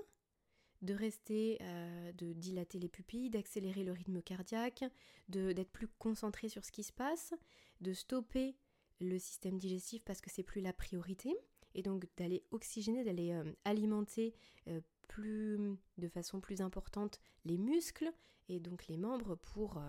de 0.83 0.95
rester, 0.95 1.59
euh, 1.63 2.13
de 2.13 2.33
dilater 2.33 2.79
les 2.79 2.89
pupilles, 2.89 3.31
d'accélérer 3.31 3.83
le 3.83 3.93
rythme 3.93 4.23
cardiaque, 4.23 4.85
d'être 5.29 5.71
plus 5.71 5.89
concentré 5.89 6.49
sur 6.49 6.65
ce 6.65 6.73
qui 6.73 6.85
se 6.85 6.93
passe, 6.93 7.35
de 7.81 7.93
stopper 7.93 8.57
le 9.01 9.19
système 9.19 9.59
digestif 9.59 10.05
parce 10.05 10.21
que 10.21 10.31
c'est 10.31 10.43
plus 10.43 10.61
la 10.61 10.73
priorité, 10.73 11.37
et 11.75 11.83
donc 11.83 12.07
d'aller 12.17 12.43
oxygéner, 12.51 13.05
d'aller 13.05 13.33
euh, 13.33 13.53
alimenter 13.65 14.35
euh, 14.69 14.81
de 15.19 16.09
façon 16.09 16.41
plus 16.41 16.61
importante 16.61 17.21
les 17.45 17.59
muscles 17.59 18.13
et 18.49 18.61
donc 18.61 18.87
les 18.87 18.97
membres 18.97 19.35
pour, 19.37 19.81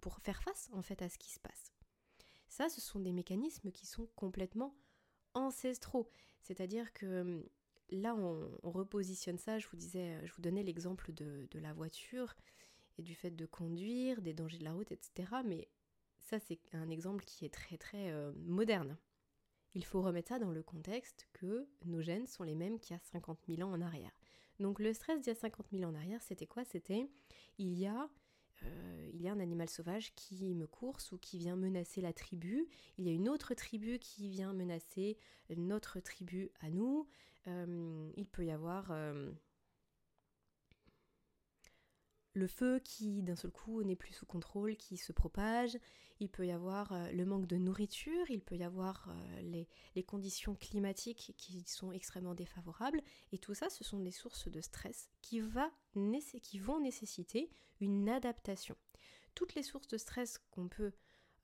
pour 0.00 0.18
faire 0.18 0.42
face 0.42 0.68
en 0.72 0.82
fait 0.82 1.00
à 1.02 1.08
ce 1.08 1.18
qui 1.18 1.30
se 1.30 1.40
passe. 1.40 1.72
Ça, 2.48 2.68
ce 2.68 2.80
sont 2.80 3.00
des 3.00 3.12
mécanismes 3.12 3.70
qui 3.70 3.86
sont 3.86 4.06
complètement 4.14 4.76
ancestraux. 5.34 6.10
C'est-à-dire 6.42 6.92
que 6.92 7.48
là, 7.90 8.14
on, 8.14 8.50
repositionne 8.62 9.38
ça. 9.38 9.58
Je 9.58 9.68
vous 9.68 9.76
disais, 9.76 10.20
je 10.26 10.32
vous 10.34 10.42
donnais 10.42 10.62
l'exemple 10.62 11.12
de, 11.12 11.48
la 11.54 11.72
voiture 11.72 12.34
et 12.98 13.02
du 13.02 13.14
fait 13.14 13.30
de 13.30 13.46
conduire, 13.46 14.20
des 14.22 14.34
dangers 14.34 14.58
de 14.58 14.64
la 14.64 14.72
route, 14.72 14.92
etc. 14.92 15.30
Mais 15.44 15.68
ça, 16.18 16.38
c'est 16.40 16.60
un 16.72 16.90
exemple 16.90 17.24
qui 17.24 17.44
est 17.44 17.54
très 17.54 17.78
très 17.78 18.10
euh, 18.10 18.32
moderne. 18.36 18.98
Il 19.74 19.84
faut 19.84 20.02
remettre 20.02 20.28
ça 20.28 20.38
dans 20.38 20.50
le 20.50 20.62
contexte 20.62 21.28
que 21.32 21.66
nos 21.86 22.02
gènes 22.02 22.26
sont 22.26 22.44
les 22.44 22.54
mêmes 22.54 22.78
qu'il 22.78 22.94
y 22.94 22.98
a 22.98 23.02
50 23.02 23.38
000 23.48 23.62
ans 23.62 23.72
en 23.72 23.80
arrière. 23.80 24.12
Donc 24.60 24.78
le 24.78 24.92
stress 24.92 25.20
d'il 25.20 25.28
y 25.28 25.30
a 25.30 25.34
50 25.34 25.66
000 25.72 25.84
ans 25.84 25.92
en 25.92 25.94
arrière, 25.94 26.22
c'était 26.22 26.46
quoi? 26.46 26.64
C'était 26.64 27.08
il 27.58 27.78
y 27.78 27.86
a 27.86 28.08
euh, 28.64 29.10
il 29.12 29.22
y 29.22 29.28
a 29.28 29.32
un 29.32 29.40
animal 29.40 29.68
sauvage 29.68 30.14
qui 30.14 30.54
me 30.54 30.66
course 30.66 31.12
ou 31.12 31.18
qui 31.18 31.38
vient 31.38 31.56
menacer 31.56 32.00
la 32.00 32.12
tribu, 32.12 32.68
il 32.98 33.06
y 33.06 33.10
a 33.10 33.12
une 33.12 33.28
autre 33.28 33.54
tribu 33.54 33.98
qui 33.98 34.28
vient 34.28 34.52
menacer 34.52 35.16
notre 35.56 36.00
tribu 36.00 36.50
à 36.60 36.70
nous, 36.70 37.06
euh, 37.46 38.10
il 38.16 38.26
peut 38.26 38.44
y 38.44 38.50
avoir 38.50 38.90
euh, 38.90 39.32
le 42.34 42.46
feu 42.46 42.80
qui 42.82 43.22
d'un 43.22 43.36
seul 43.36 43.50
coup 43.50 43.82
n'est 43.82 43.96
plus 43.96 44.12
sous 44.12 44.26
contrôle, 44.26 44.76
qui 44.76 44.96
se 44.96 45.12
propage, 45.12 45.78
il 46.20 46.28
peut 46.28 46.46
y 46.46 46.52
avoir 46.52 46.92
euh, 46.92 47.10
le 47.10 47.24
manque 47.24 47.46
de 47.46 47.56
nourriture, 47.56 48.30
il 48.30 48.40
peut 48.40 48.56
y 48.56 48.62
avoir 48.62 49.08
euh, 49.08 49.66
les, 49.94 50.02
conditions 50.04 50.54
climatiques 50.54 51.34
qui 51.36 51.64
sont 51.66 51.92
extrêmement 51.92 52.34
défavorables, 52.34 53.02
et 53.32 53.38
tout 53.38 53.54
ça 53.54 53.70
ce 53.70 53.84
sont 53.84 54.00
des 54.00 54.10
sources 54.10 54.48
de 54.48 54.60
stress 54.60 55.10
qui, 55.20 55.40
va, 55.40 55.70
qui 56.42 56.58
vont 56.58 56.80
nécessiter 56.80 57.50
une 57.80 58.08
adaptation. 58.08 58.76
Toutes 59.34 59.54
les 59.54 59.62
sources 59.62 59.88
de 59.88 59.98
stress 59.98 60.38
qu'on 60.50 60.68
peut 60.68 60.92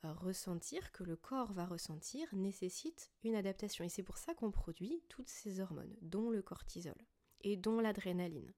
euh, 0.04 0.12
ressentir, 0.12 0.92
que 0.92 1.02
le 1.02 1.16
corps 1.16 1.52
va 1.52 1.66
ressentir, 1.66 2.28
nécessitent 2.32 3.10
une 3.24 3.34
adaptation, 3.34 3.84
et 3.84 3.88
c'est 3.88 4.02
pour 4.02 4.18
ça 4.18 4.34
qu'on 4.34 4.50
produit 4.50 5.02
toutes 5.08 5.28
ces 5.28 5.60
hormones, 5.60 5.96
dont 6.02 6.30
le 6.30 6.42
cortisol 6.42 6.96
et 7.42 7.56
dont 7.56 7.80
l'adrénaline. 7.80 8.52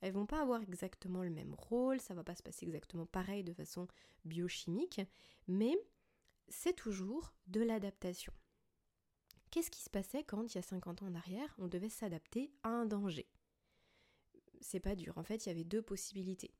Elles 0.00 0.12
vont 0.12 0.26
pas 0.26 0.40
avoir 0.40 0.62
exactement 0.62 1.22
le 1.22 1.30
même 1.30 1.54
rôle, 1.54 2.00
ça 2.00 2.14
va 2.14 2.24
pas 2.24 2.34
se 2.34 2.42
passer 2.42 2.66
exactement 2.66 3.06
pareil 3.06 3.44
de 3.44 3.52
façon 3.52 3.86
biochimique, 4.24 5.00
mais 5.46 5.76
c'est 6.48 6.74
toujours 6.74 7.34
de 7.46 7.60
l'adaptation. 7.60 8.32
Qu'est-ce 9.50 9.70
qui 9.70 9.82
se 9.82 9.90
passait 9.90 10.24
quand, 10.24 10.54
il 10.54 10.56
y 10.56 10.58
a 10.58 10.62
50 10.62 11.02
ans 11.02 11.08
en 11.08 11.14
arrière, 11.14 11.54
on 11.58 11.66
devait 11.66 11.88
s'adapter 11.88 12.52
à 12.62 12.68
un 12.68 12.86
danger? 12.86 13.28
C'est 14.60 14.80
pas 14.80 14.94
dur, 14.94 15.18
en 15.18 15.24
fait, 15.24 15.44
il 15.44 15.48
y 15.48 15.52
avait 15.52 15.64
deux 15.64 15.82
possibilités. 15.82 16.54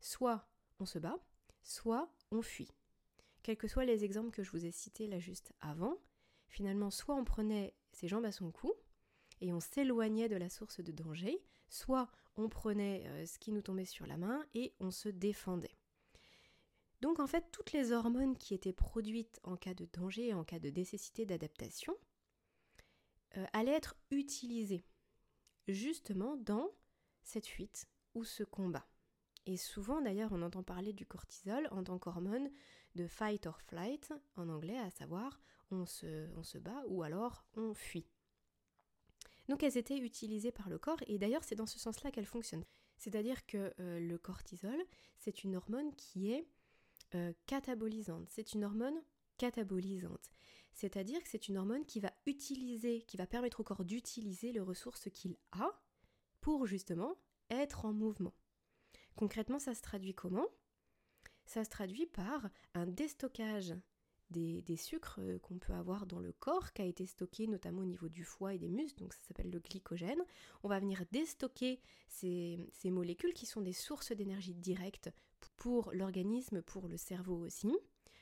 Soit 0.00 0.48
on 0.78 0.86
se 0.86 0.98
bat, 0.98 1.18
soit 1.62 2.12
on 2.30 2.42
fuit. 2.42 2.70
Quels 3.42 3.56
que 3.56 3.68
soient 3.68 3.84
les 3.84 4.04
exemples 4.04 4.30
que 4.30 4.42
je 4.42 4.50
vous 4.50 4.64
ai 4.64 4.70
cités 4.70 5.06
là 5.06 5.18
juste 5.18 5.52
avant, 5.60 5.96
finalement, 6.48 6.90
soit 6.90 7.14
on 7.14 7.24
prenait 7.24 7.74
ses 7.92 8.08
jambes 8.08 8.24
à 8.24 8.32
son 8.32 8.50
cou, 8.52 8.72
et 9.40 9.52
on 9.52 9.60
s'éloignait 9.60 10.28
de 10.28 10.36
la 10.36 10.48
source 10.48 10.80
de 10.80 10.92
danger, 10.92 11.42
soit 11.68 12.10
on 12.36 12.48
prenait 12.48 13.04
euh, 13.06 13.26
ce 13.26 13.38
qui 13.38 13.52
nous 13.52 13.62
tombait 13.62 13.84
sur 13.84 14.06
la 14.06 14.16
main 14.16 14.44
et 14.54 14.74
on 14.80 14.90
se 14.90 15.08
défendait. 15.08 15.76
Donc 17.00 17.20
en 17.20 17.26
fait, 17.26 17.44
toutes 17.52 17.72
les 17.72 17.92
hormones 17.92 18.36
qui 18.36 18.54
étaient 18.54 18.72
produites 18.72 19.40
en 19.42 19.56
cas 19.56 19.74
de 19.74 19.86
danger 19.92 20.32
en 20.32 20.44
cas 20.44 20.58
de 20.58 20.70
nécessité 20.70 21.26
d'adaptation 21.26 21.94
euh, 23.36 23.44
allaient 23.52 23.72
être 23.72 23.96
utilisées 24.10 24.84
justement 25.68 26.36
dans 26.36 26.70
cette 27.22 27.46
fuite 27.46 27.86
ou 28.14 28.24
ce 28.24 28.44
combat. 28.44 28.86
Et 29.44 29.56
souvent 29.56 30.00
d'ailleurs 30.00 30.32
on 30.32 30.42
entend 30.42 30.62
parler 30.62 30.92
du 30.92 31.06
cortisol 31.06 31.68
en 31.70 31.84
tant 31.84 31.98
qu'hormone 31.98 32.50
de 32.94 33.06
fight 33.06 33.46
or 33.46 33.60
flight 33.60 34.12
en 34.36 34.48
anglais, 34.48 34.78
à 34.78 34.90
savoir 34.90 35.40
on 35.70 35.84
se, 35.84 36.28
on 36.36 36.42
se 36.42 36.58
bat 36.58 36.82
ou 36.88 37.02
alors 37.02 37.44
on 37.54 37.74
fuit. 37.74 38.06
Donc 39.48 39.62
elles 39.62 39.78
étaient 39.78 39.98
utilisées 39.98 40.52
par 40.52 40.68
le 40.68 40.78
corps 40.78 41.00
et 41.06 41.18
d'ailleurs 41.18 41.44
c'est 41.44 41.54
dans 41.54 41.66
ce 41.66 41.78
sens-là 41.78 42.10
qu'elles 42.10 42.26
fonctionnent. 42.26 42.64
C'est-à-dire 42.98 43.46
que 43.46 43.72
euh, 43.80 44.00
le 44.00 44.18
cortisol, 44.18 44.78
c'est 45.18 45.44
une 45.44 45.56
hormone 45.56 45.94
qui 45.96 46.32
est 46.32 46.46
euh, 47.14 47.32
catabolisante. 47.46 48.28
C'est 48.28 48.54
une 48.54 48.64
hormone 48.64 49.00
catabolisante. 49.38 50.30
C'est-à-dire 50.72 51.22
que 51.22 51.28
c'est 51.28 51.48
une 51.48 51.58
hormone 51.58 51.84
qui 51.84 52.00
va 52.00 52.12
utiliser, 52.26 53.02
qui 53.02 53.16
va 53.16 53.26
permettre 53.26 53.60
au 53.60 53.64
corps 53.64 53.84
d'utiliser 53.84 54.52
les 54.52 54.60
ressources 54.60 55.08
qu'il 55.10 55.36
a 55.52 55.70
pour 56.40 56.66
justement 56.66 57.16
être 57.50 57.84
en 57.84 57.92
mouvement. 57.92 58.34
Concrètement, 59.14 59.58
ça 59.58 59.74
se 59.74 59.82
traduit 59.82 60.14
comment? 60.14 60.46
Ça 61.46 61.64
se 61.64 61.70
traduit 61.70 62.06
par 62.06 62.48
un 62.74 62.86
déstockage 62.86 63.74
des, 64.30 64.76
sucres 64.76 65.20
euh, 65.20 65.38
qu'on 65.38 65.58
peut 65.58 65.72
avoir 65.72 66.06
dans 66.06 66.18
le 66.18 66.32
corps, 66.32 66.72
qui 66.72 66.82
a 66.82 66.84
été 66.84 67.06
stocké 67.06 67.46
notamment 67.46 67.82
au 67.82 67.86
niveau 67.86 68.08
du 68.08 68.24
foie 68.24 68.54
et 68.54 68.58
des 68.58 68.68
muscles, 68.68 68.98
donc 68.98 69.14
ça 69.14 69.20
s'appelle 69.28 69.50
le 69.50 69.60
glycogène. 69.60 70.22
On 70.62 70.68
va 70.68 70.80
venir 70.80 71.04
déstocker 71.12 71.80
ces, 72.08 72.68
molécules 72.84 73.34
qui 73.34 73.46
sont 73.46 73.60
des 73.60 73.72
sources 73.72 74.12
d'énergie 74.12 74.54
directes 74.54 75.10
pour 75.56 75.92
l'organisme, 75.92 76.62
pour 76.62 76.88
le 76.88 76.96
cerveau 76.96 77.36
aussi, 77.36 77.72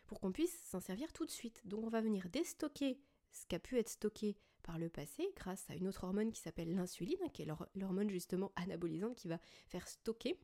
pour 0.06 0.20
qu'on 0.20 0.32
puisse 0.32 0.58
s'en 0.64 0.80
servir 0.80 1.12
tout 1.12 1.24
de 1.24 1.30
suite. 1.30 1.62
Donc 1.66 1.84
on 1.84 1.90
va 1.90 2.00
venir 2.00 2.28
déstocker 2.28 2.98
ce 3.32 3.46
qui 3.46 3.54
a 3.54 3.58
pu 3.58 3.78
être 3.78 3.88
stocké 3.88 4.36
par 4.62 4.78
le 4.78 4.88
passé 4.88 5.30
grâce 5.36 5.68
à 5.70 5.74
une 5.74 5.88
autre 5.88 6.04
hormone 6.04 6.32
qui 6.32 6.40
s'appelle 6.40 6.74
l'insuline, 6.74 7.30
qui 7.32 7.42
est 7.42 7.48
l'hormone 7.74 8.10
justement 8.10 8.52
anabolisante 8.56 9.16
qui 9.16 9.28
va 9.28 9.38
faire 9.66 9.86
stocker. 9.88 10.38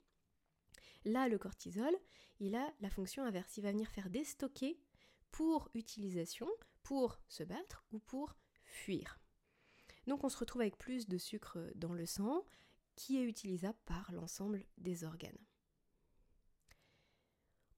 Là, 1.04 1.28
le 1.28 1.38
cortisol, 1.38 1.94
il 2.40 2.54
a 2.54 2.72
la 2.80 2.90
fonction 2.90 3.24
inverse, 3.24 3.56
il 3.56 3.62
va 3.62 3.72
venir 3.72 3.88
faire 3.90 4.10
déstocker 4.10 4.78
pour 5.30 5.68
utilisation, 5.74 6.48
pour 6.82 7.18
se 7.28 7.42
battre 7.42 7.84
ou 7.92 7.98
pour 7.98 8.36
fuir. 8.64 9.18
Donc 10.06 10.24
on 10.24 10.28
se 10.28 10.38
retrouve 10.38 10.62
avec 10.62 10.78
plus 10.78 11.08
de 11.08 11.18
sucre 11.18 11.58
dans 11.74 11.92
le 11.92 12.06
sang 12.06 12.44
qui 12.96 13.18
est 13.18 13.24
utilisable 13.24 13.78
par 13.84 14.12
l'ensemble 14.12 14.64
des 14.78 15.04
organes. 15.04 15.38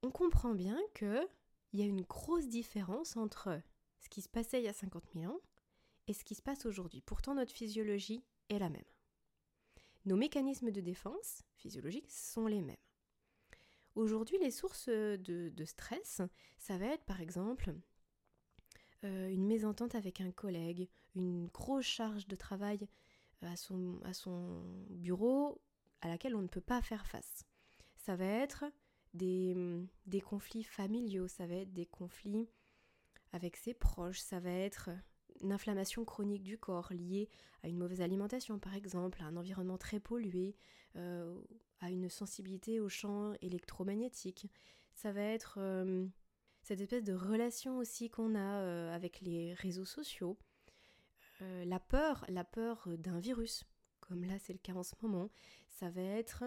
On 0.01 0.11
comprend 0.11 0.53
bien 0.53 0.79
qu'il 0.95 1.27
y 1.73 1.81
a 1.81 1.85
une 1.85 2.01
grosse 2.01 2.47
différence 2.47 3.15
entre 3.15 3.61
ce 3.99 4.09
qui 4.09 4.21
se 4.21 4.29
passait 4.29 4.59
il 4.59 4.65
y 4.65 4.69
a 4.69 4.73
50 4.73 5.03
000 5.15 5.31
ans 5.31 5.39
et 6.07 6.13
ce 6.13 6.23
qui 6.23 6.35
se 6.35 6.41
passe 6.41 6.65
aujourd'hui. 6.65 7.01
Pourtant 7.01 7.35
notre 7.35 7.53
physiologie 7.53 8.25
est 8.49 8.59
la 8.59 8.69
même. 8.69 8.83
Nos 10.05 10.17
mécanismes 10.17 10.71
de 10.71 10.81
défense 10.81 11.43
physiologiques 11.55 12.11
sont 12.11 12.47
les 12.47 12.61
mêmes. 12.61 12.75
Aujourd'hui, 13.95 14.37
les 14.39 14.51
sources 14.51 14.89
de, 14.89 15.65
stress, 15.65 16.21
ça 16.57 16.77
va 16.77 16.87
être 16.87 17.03
par 17.05 17.21
exemple 17.21 17.73
euh, 19.03 19.29
une 19.29 19.45
mésentente 19.45 19.95
avec 19.95 20.21
un 20.21 20.31
collègue, 20.31 20.89
une 21.15 21.47
grosse 21.47 21.85
charge 21.85 22.27
de 22.27 22.35
travail 22.35 22.87
à 23.41 23.55
son, 23.55 23.99
à 24.03 24.13
son 24.13 24.63
bureau 24.89 25.61
à 26.01 26.07
laquelle 26.07 26.35
on 26.35 26.41
ne 26.41 26.47
peut 26.47 26.61
pas 26.61 26.81
faire 26.81 27.05
face. 27.05 27.45
Ça 27.95 28.15
va 28.15 28.25
être 28.25 28.65
des, 29.13 29.55
conflits 30.25 30.63
familiaux, 30.63 31.27
ça 31.27 31.45
va 31.45 31.55
être 31.55 31.73
des 31.73 31.85
conflits 31.85 32.49
avec 33.31 33.55
ses 33.55 33.73
proches, 33.73 34.19
ça 34.19 34.39
va 34.39 34.51
être 34.51 34.89
inflammation 35.51 36.05
chronique 36.05 36.43
du 36.43 36.57
corps 36.57 36.91
liée 36.91 37.29
à 37.63 37.67
une 37.67 37.77
mauvaise 37.77 38.01
alimentation 38.01 38.59
par 38.59 38.75
exemple, 38.75 39.21
à 39.21 39.25
un 39.25 39.37
environnement 39.37 39.77
très 39.77 39.99
pollué, 39.99 40.55
euh, 40.95 41.41
à 41.79 41.89
une 41.89 42.09
sensibilité 42.09 42.79
au 42.79 42.89
champ 42.89 43.33
électromagnétique. 43.41 44.49
Ça 44.93 45.11
va 45.11 45.21
être 45.21 45.55
euh, 45.57 46.05
cette 46.61 46.81
espèce 46.81 47.03
de 47.03 47.13
relation 47.13 47.77
aussi 47.77 48.09
qu'on 48.09 48.35
a 48.35 48.61
euh, 48.61 48.93
avec 48.93 49.21
les 49.21 49.53
réseaux 49.53 49.85
sociaux. 49.85 50.37
la 51.41 51.79
peur, 51.79 52.25
la 52.29 52.45
peur 52.45 52.87
d'un 52.97 53.19
virus, 53.19 53.65
comme 53.99 54.23
là 54.23 54.39
c'est 54.39 54.53
le 54.53 54.59
cas 54.59 54.73
en 54.73 54.83
ce 54.83 54.95
moment. 55.01 55.29
Ça 55.69 55.89
va 55.89 56.01
être 56.01 56.43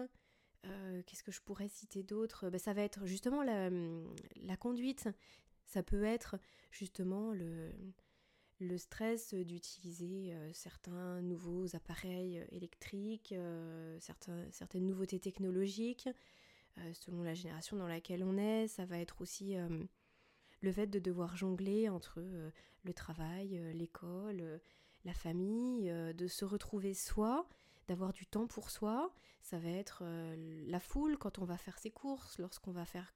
Qu'est-ce 1.05 1.23
que 1.23 1.31
je 1.31 1.39
pourrais 1.39 1.69
citer 1.69 2.03
d'autre? 2.03 2.49
Ben, 2.49 2.59
Ça 2.59 2.73
va 2.73 2.81
être 2.81 3.05
justement 3.05 3.41
la 3.41 4.57
conduite. 4.57 5.07
Ça 5.65 5.81
peut 5.81 6.03
être 6.03 6.37
justement 6.71 7.31
le, 7.31 7.71
le 8.59 8.77
stress 8.77 9.33
d'utiliser 9.33 10.33
euh, 10.33 10.51
certains 10.53 11.21
nouveaux 11.21 11.75
appareils 11.75 12.39
euh, 12.39 12.45
électriques, 12.51 13.31
euh, 13.31 13.97
certaines 13.99 14.85
nouveautés 14.85 15.19
technologiques, 15.19 16.09
selon 16.93 17.23
la 17.23 17.33
génération 17.33 17.75
dans 17.75 17.87
laquelle 17.87 18.23
on 18.23 18.37
est. 18.37 18.67
Ça 18.67 18.85
va 18.85 18.99
être 18.99 19.21
aussi 19.21 19.55
le 20.61 20.71
fait 20.71 20.85
de 20.85 20.99
devoir 20.99 21.35
jongler 21.35 21.89
entre 21.89 22.21
le 22.83 22.93
travail, 22.93 23.59
l'école, 23.73 24.61
la 25.03 25.15
famille, 25.15 25.91
de 26.13 26.27
se 26.27 26.45
retrouver 26.45 26.93
soi, 26.93 27.49
d'avoir 27.87 28.13
du 28.13 28.27
temps 28.27 28.45
pour 28.45 28.69
soi. 28.69 29.11
Ça 29.41 29.57
va 29.57 29.69
être 29.69 30.03
la 30.67 30.79
foule 30.79 31.17
quand 31.17 31.39
on 31.39 31.45
va 31.45 31.57
faire 31.57 31.79
ses 31.79 31.89
courses, 31.89 32.37
lorsqu'on 32.37 32.73
va 32.73 32.85
faire 32.85 33.11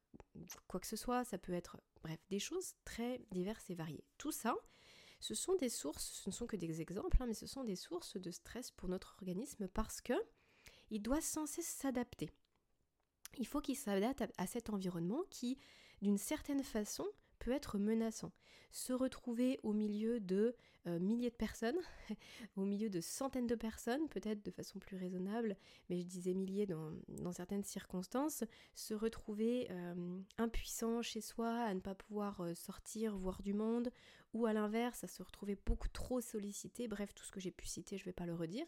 quoi 0.68 0.80
que 0.80 0.88
ce 0.88 0.96
soit. 0.96 1.24
Ça 1.24 1.38
peut 1.38 1.54
être, 1.54 1.78
bref, 2.02 2.20
des 2.32 2.40
choses 2.40 2.74
très 2.84 3.22
diverses 3.30 3.70
et 3.70 3.76
variées. 3.76 4.06
Tout 4.18 4.32
ça, 4.32 4.56
ce 5.22 5.36
sont 5.36 5.56
des 5.56 5.70
sources, 5.70 6.22
ce 6.24 6.30
ne 6.30 6.34
sont 6.34 6.48
que 6.48 6.56
des 6.56 6.82
exemples, 6.82 7.18
hein, 7.22 7.28
mais 7.28 7.36
ce 7.36 7.46
sont 7.46 7.64
des 7.64 7.76
sources 7.76 8.18
de 8.18 8.32
stress 8.32 8.72
pour 8.72 8.90
notre 8.90 9.14
organisme 9.14 9.68
parce 9.68 10.02
que 10.02 10.14
il 10.90 11.02
doit 11.02 11.22
censé 11.22 11.62
s'adapter. 11.62 12.32
Il 13.38 13.48
faut 13.48 13.62
qu'il 13.62 13.78
s'adapte 13.78 14.24
à 14.38 14.48
cet 14.48 14.72
environnement 14.72 15.24
qui, 15.30 15.58
d'une 16.02 16.18
certaine 16.18 16.64
façon, 16.64 17.08
peut 17.42 17.52
être 17.52 17.80
menaçant. 17.80 18.32
Se 18.72 18.94
retrouver 18.94 19.60
au 19.64 19.74
milieu 19.74 20.20
de 20.20 20.56
euh, 20.88 21.00
milliers 21.00 21.32
de 21.32 21.36
personnes, 21.36 21.80
au 22.56 22.64
milieu 22.64 22.90
de 22.90 23.02
centaines 23.02 23.48
de 23.48 23.56
personnes, 23.56 24.08
peut-être 24.10 24.46
de 24.46 24.52
façon 24.52 24.80
plus 24.80 24.96
raisonnable, 24.96 25.58
mais 25.90 26.00
je 26.00 26.06
disais 26.06 26.34
milliers 26.34 26.68
dans, 26.68 27.32
certaines 27.32 27.64
circonstances, 27.64 28.44
se 28.76 28.94
retrouver 28.94 29.68
euh, 29.72 30.20
impuissant 30.38 31.02
chez 31.02 31.20
soi, 31.20 31.52
à 31.52 31.74
ne 31.74 31.80
pas 31.80 31.96
pouvoir 31.96 32.42
euh, 32.42 32.54
sortir, 32.54 33.18
voir 33.18 33.42
du 33.42 33.54
monde, 33.54 33.92
ou 34.34 34.46
à 34.46 34.54
l'inverse, 34.54 35.04
à 35.04 35.08
se 35.08 35.22
retrouver 35.22 35.58
beaucoup 35.66 35.90
trop 35.90 36.22
sollicité, 36.22 36.88
bref, 36.88 37.14
tout 37.14 37.26
ce 37.26 37.32
que 37.32 37.40
j'ai 37.40 37.52
pu 37.52 37.68
citer, 37.68 37.98
je 37.98 38.04
ne 38.04 38.06
vais 38.06 38.14
pas 38.14 38.26
le 38.26 38.36
redire. 38.36 38.66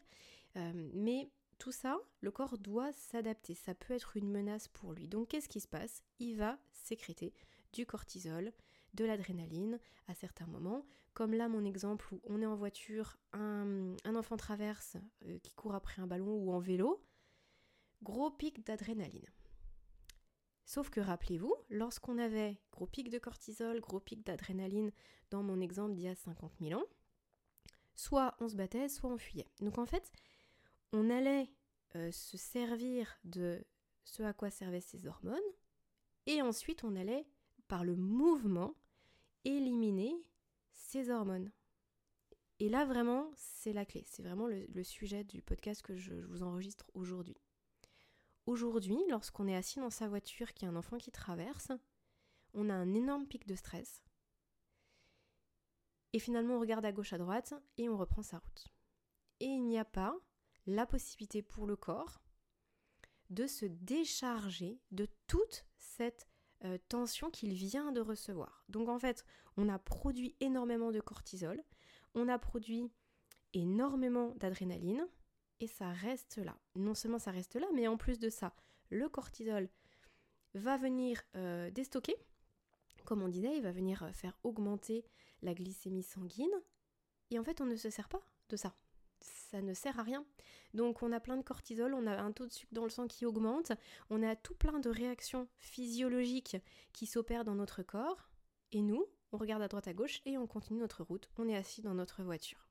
mais 0.93 1.29
tout 1.57 1.71
ça, 1.71 1.97
le 2.19 2.31
corps 2.31 2.57
doit 2.57 2.91
s'adapter, 2.91 3.53
ça 3.53 3.73
peut 3.73 3.93
être 3.93 4.17
une 4.17 4.29
menace 4.29 4.67
pour 4.67 4.91
lui. 4.93 5.07
Donc 5.07 5.29
qu'est-ce 5.29 5.47
qui 5.47 5.61
se 5.61 5.67
passe? 5.67 6.03
Il 6.19 6.35
va 6.35 6.59
sécréter 6.73 7.33
du 7.73 7.85
cortisol, 7.85 8.53
de 8.93 9.05
l'adrénaline 9.05 9.79
à 10.07 10.13
certains 10.13 10.47
moments. 10.47 10.85
Comme 11.13 11.33
là, 11.33 11.47
mon 11.47 11.65
exemple 11.65 12.13
où 12.13 12.21
on 12.25 12.41
est 12.41 12.45
en 12.45 12.55
voiture, 12.55 13.17
un, 13.33 13.95
enfant 14.05 14.37
traverse 14.37 14.97
euh, 15.25 15.37
qui 15.39 15.53
court 15.53 15.75
après 15.75 16.01
un 16.01 16.07
ballon 16.07 16.33
ou 16.33 16.51
en 16.51 16.59
vélo, 16.59 17.03
gros 18.01 18.31
pic 18.31 18.65
d'adrénaline. 18.65 19.27
Sauf 20.65 20.89
que 20.89 21.01
rappelez-vous, 21.01 21.53
lorsqu'on 21.69 22.17
avait 22.17 22.57
gros 22.71 22.87
pic 22.87 23.09
de 23.09 23.19
cortisol, 23.19 23.79
gros 23.79 23.99
pic 23.99 24.25
d'adrénaline 24.25 24.91
dans 25.29 25.43
mon 25.43 25.59
exemple 25.59 25.93
d'il 25.93 26.05
y 26.05 26.07
a 26.07 26.15
50 26.15 26.53
000 26.61 26.79
ans, 26.79 26.85
soit 27.95 28.35
on 28.39 28.47
se 28.47 28.55
battait, 28.55 28.89
soit 28.89 29.09
on 29.09 29.17
fuyait. 29.17 29.49
Donc 29.59 29.77
en 29.77 29.85
fait, 29.85 30.11
on 30.93 31.09
allait 31.09 31.49
euh, 31.95 32.11
se 32.11 32.37
servir 32.37 33.19
de 33.23 33.63
ce 34.03 34.23
à 34.23 34.33
quoi 34.33 34.49
servaient 34.49 34.81
ces 34.81 35.05
hormones, 35.05 35.39
et 36.25 36.41
ensuite 36.41 36.83
on 36.83 36.95
allait 36.95 37.27
par 37.67 37.83
le 37.83 37.95
mouvement, 37.95 38.75
éliminer 39.45 40.15
ces 40.71 41.09
hormones. 41.09 41.51
Et 42.59 42.69
là, 42.69 42.85
vraiment, 42.85 43.31
c'est 43.35 43.73
la 43.73 43.85
clé. 43.85 44.03
C'est 44.05 44.23
vraiment 44.23 44.47
le, 44.47 44.83
sujet 44.83 45.23
du 45.23 45.41
podcast 45.41 45.81
que 45.81 45.95
je, 45.95 46.13
vous 46.13 46.43
enregistre 46.43 46.89
aujourd'hui. 46.93 47.37
Aujourd'hui, 48.45 48.97
lorsqu'on 49.09 49.47
est 49.47 49.55
assis 49.55 49.79
dans 49.79 49.89
sa 49.89 50.07
voiture, 50.07 50.53
qu'il 50.53 50.67
y 50.67 50.71
a 50.71 50.73
un 50.73 50.77
enfant 50.77 50.97
qui 50.97 51.11
traverse, 51.11 51.71
on 52.53 52.69
a 52.69 52.73
un 52.73 52.93
énorme 52.93 53.27
pic 53.27 53.47
de 53.47 53.55
stress. 53.55 54.03
Et 56.13 56.19
finalement, 56.19 56.55
on 56.55 56.59
regarde 56.59 56.85
à 56.85 56.91
gauche, 56.91 57.13
à 57.13 57.17
droite, 57.17 57.53
et 57.77 57.89
on 57.89 57.97
reprend 57.97 58.21
sa 58.21 58.37
route. 58.37 58.67
Et 59.39 59.45
il 59.45 59.65
n'y 59.65 59.79
a 59.79 59.85
pas 59.85 60.15
la 60.67 60.85
possibilité 60.85 61.41
pour 61.41 61.65
le 61.65 61.75
corps 61.75 62.21
de 63.29 63.47
se 63.47 63.65
décharger 63.65 64.79
de 64.91 65.07
toute 65.27 65.65
cette 65.77 66.27
euh, 66.65 66.77
tension 66.89 67.29
qu'il 67.29 67.53
vient 67.53 67.91
de 67.91 68.01
recevoir. 68.01 68.63
Donc 68.69 68.89
en 68.89 68.99
fait, 68.99 69.25
on 69.57 69.69
a 69.69 69.79
produit 69.79 70.35
énormément 70.39 70.91
de 70.91 70.99
cortisol, 70.99 71.61
on 72.15 72.27
a 72.27 72.39
produit 72.39 72.91
énormément 73.53 74.33
d'adrénaline, 74.35 75.07
et 75.59 75.67
ça 75.67 75.91
reste 75.91 76.37
là. 76.37 76.57
Non 76.75 76.93
seulement 76.93 77.19
ça 77.19 77.31
reste 77.31 77.55
là, 77.55 77.67
mais 77.73 77.87
en 77.87 77.97
plus 77.97 78.19
de 78.19 78.29
ça, 78.29 78.55
le 78.89 79.09
cortisol 79.09 79.69
va 80.53 80.77
venir 80.77 81.21
euh, 81.35 81.69
déstocker, 81.71 82.15
comme 83.05 83.21
on 83.21 83.27
disait, 83.27 83.57
il 83.57 83.63
va 83.63 83.71
venir 83.71 84.03
euh, 84.03 84.11
faire 84.11 84.37
augmenter 84.43 85.05
la 85.41 85.53
glycémie 85.53 86.03
sanguine, 86.03 86.61
et 87.31 87.39
en 87.39 87.43
fait 87.43 87.61
on 87.61 87.65
ne 87.65 87.75
se 87.75 87.89
sert 87.89 88.09
pas 88.09 88.21
de 88.49 88.55
ça 88.55 88.75
ça 89.53 89.61
ne 89.61 89.75
sert 89.75 89.99
à 89.99 90.03
rien. 90.03 90.25
Donc 90.73 91.03
on 91.03 91.11
a 91.11 91.19
plein 91.19 91.37
de 91.37 91.43
cortisol, 91.43 91.93
on 91.93 92.07
a 92.07 92.19
un 92.19 92.31
taux 92.31 92.47
de 92.47 92.51
sucre 92.51 92.73
dans 92.73 92.85
le 92.85 92.89
sang 92.89 93.05
qui 93.05 93.23
augmente, 93.23 93.71
on 94.09 94.23
a 94.23 94.35
tout 94.35 94.55
plein 94.55 94.79
de 94.79 94.89
réactions 94.89 95.47
physiologiques 95.59 96.57
qui 96.91 97.05
s'opèrent 97.05 97.45
dans 97.45 97.53
notre 97.53 97.83
corps, 97.83 98.31
et 98.71 98.81
nous, 98.81 99.05
on 99.31 99.37
regarde 99.37 99.61
à 99.61 99.67
droite 99.67 99.87
à 99.87 99.93
gauche 99.93 100.21
et 100.25 100.39
on 100.39 100.47
continue 100.47 100.79
notre 100.79 101.03
route, 101.03 101.29
on 101.37 101.47
est 101.47 101.55
assis 101.55 101.83
dans 101.83 101.93
notre 101.93 102.23
voiture. 102.23 102.67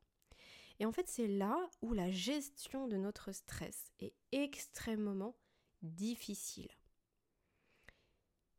Et 0.81 0.87
en 0.87 0.91
fait, 0.91 1.07
c'est 1.07 1.29
là 1.29 1.71
où 1.83 1.93
la 1.93 2.11
gestion 2.11 2.89
de 2.89 2.97
notre 2.97 3.31
stress 3.31 3.93
est 4.01 4.15
extrêmement 4.33 5.37
difficile. 5.83 6.73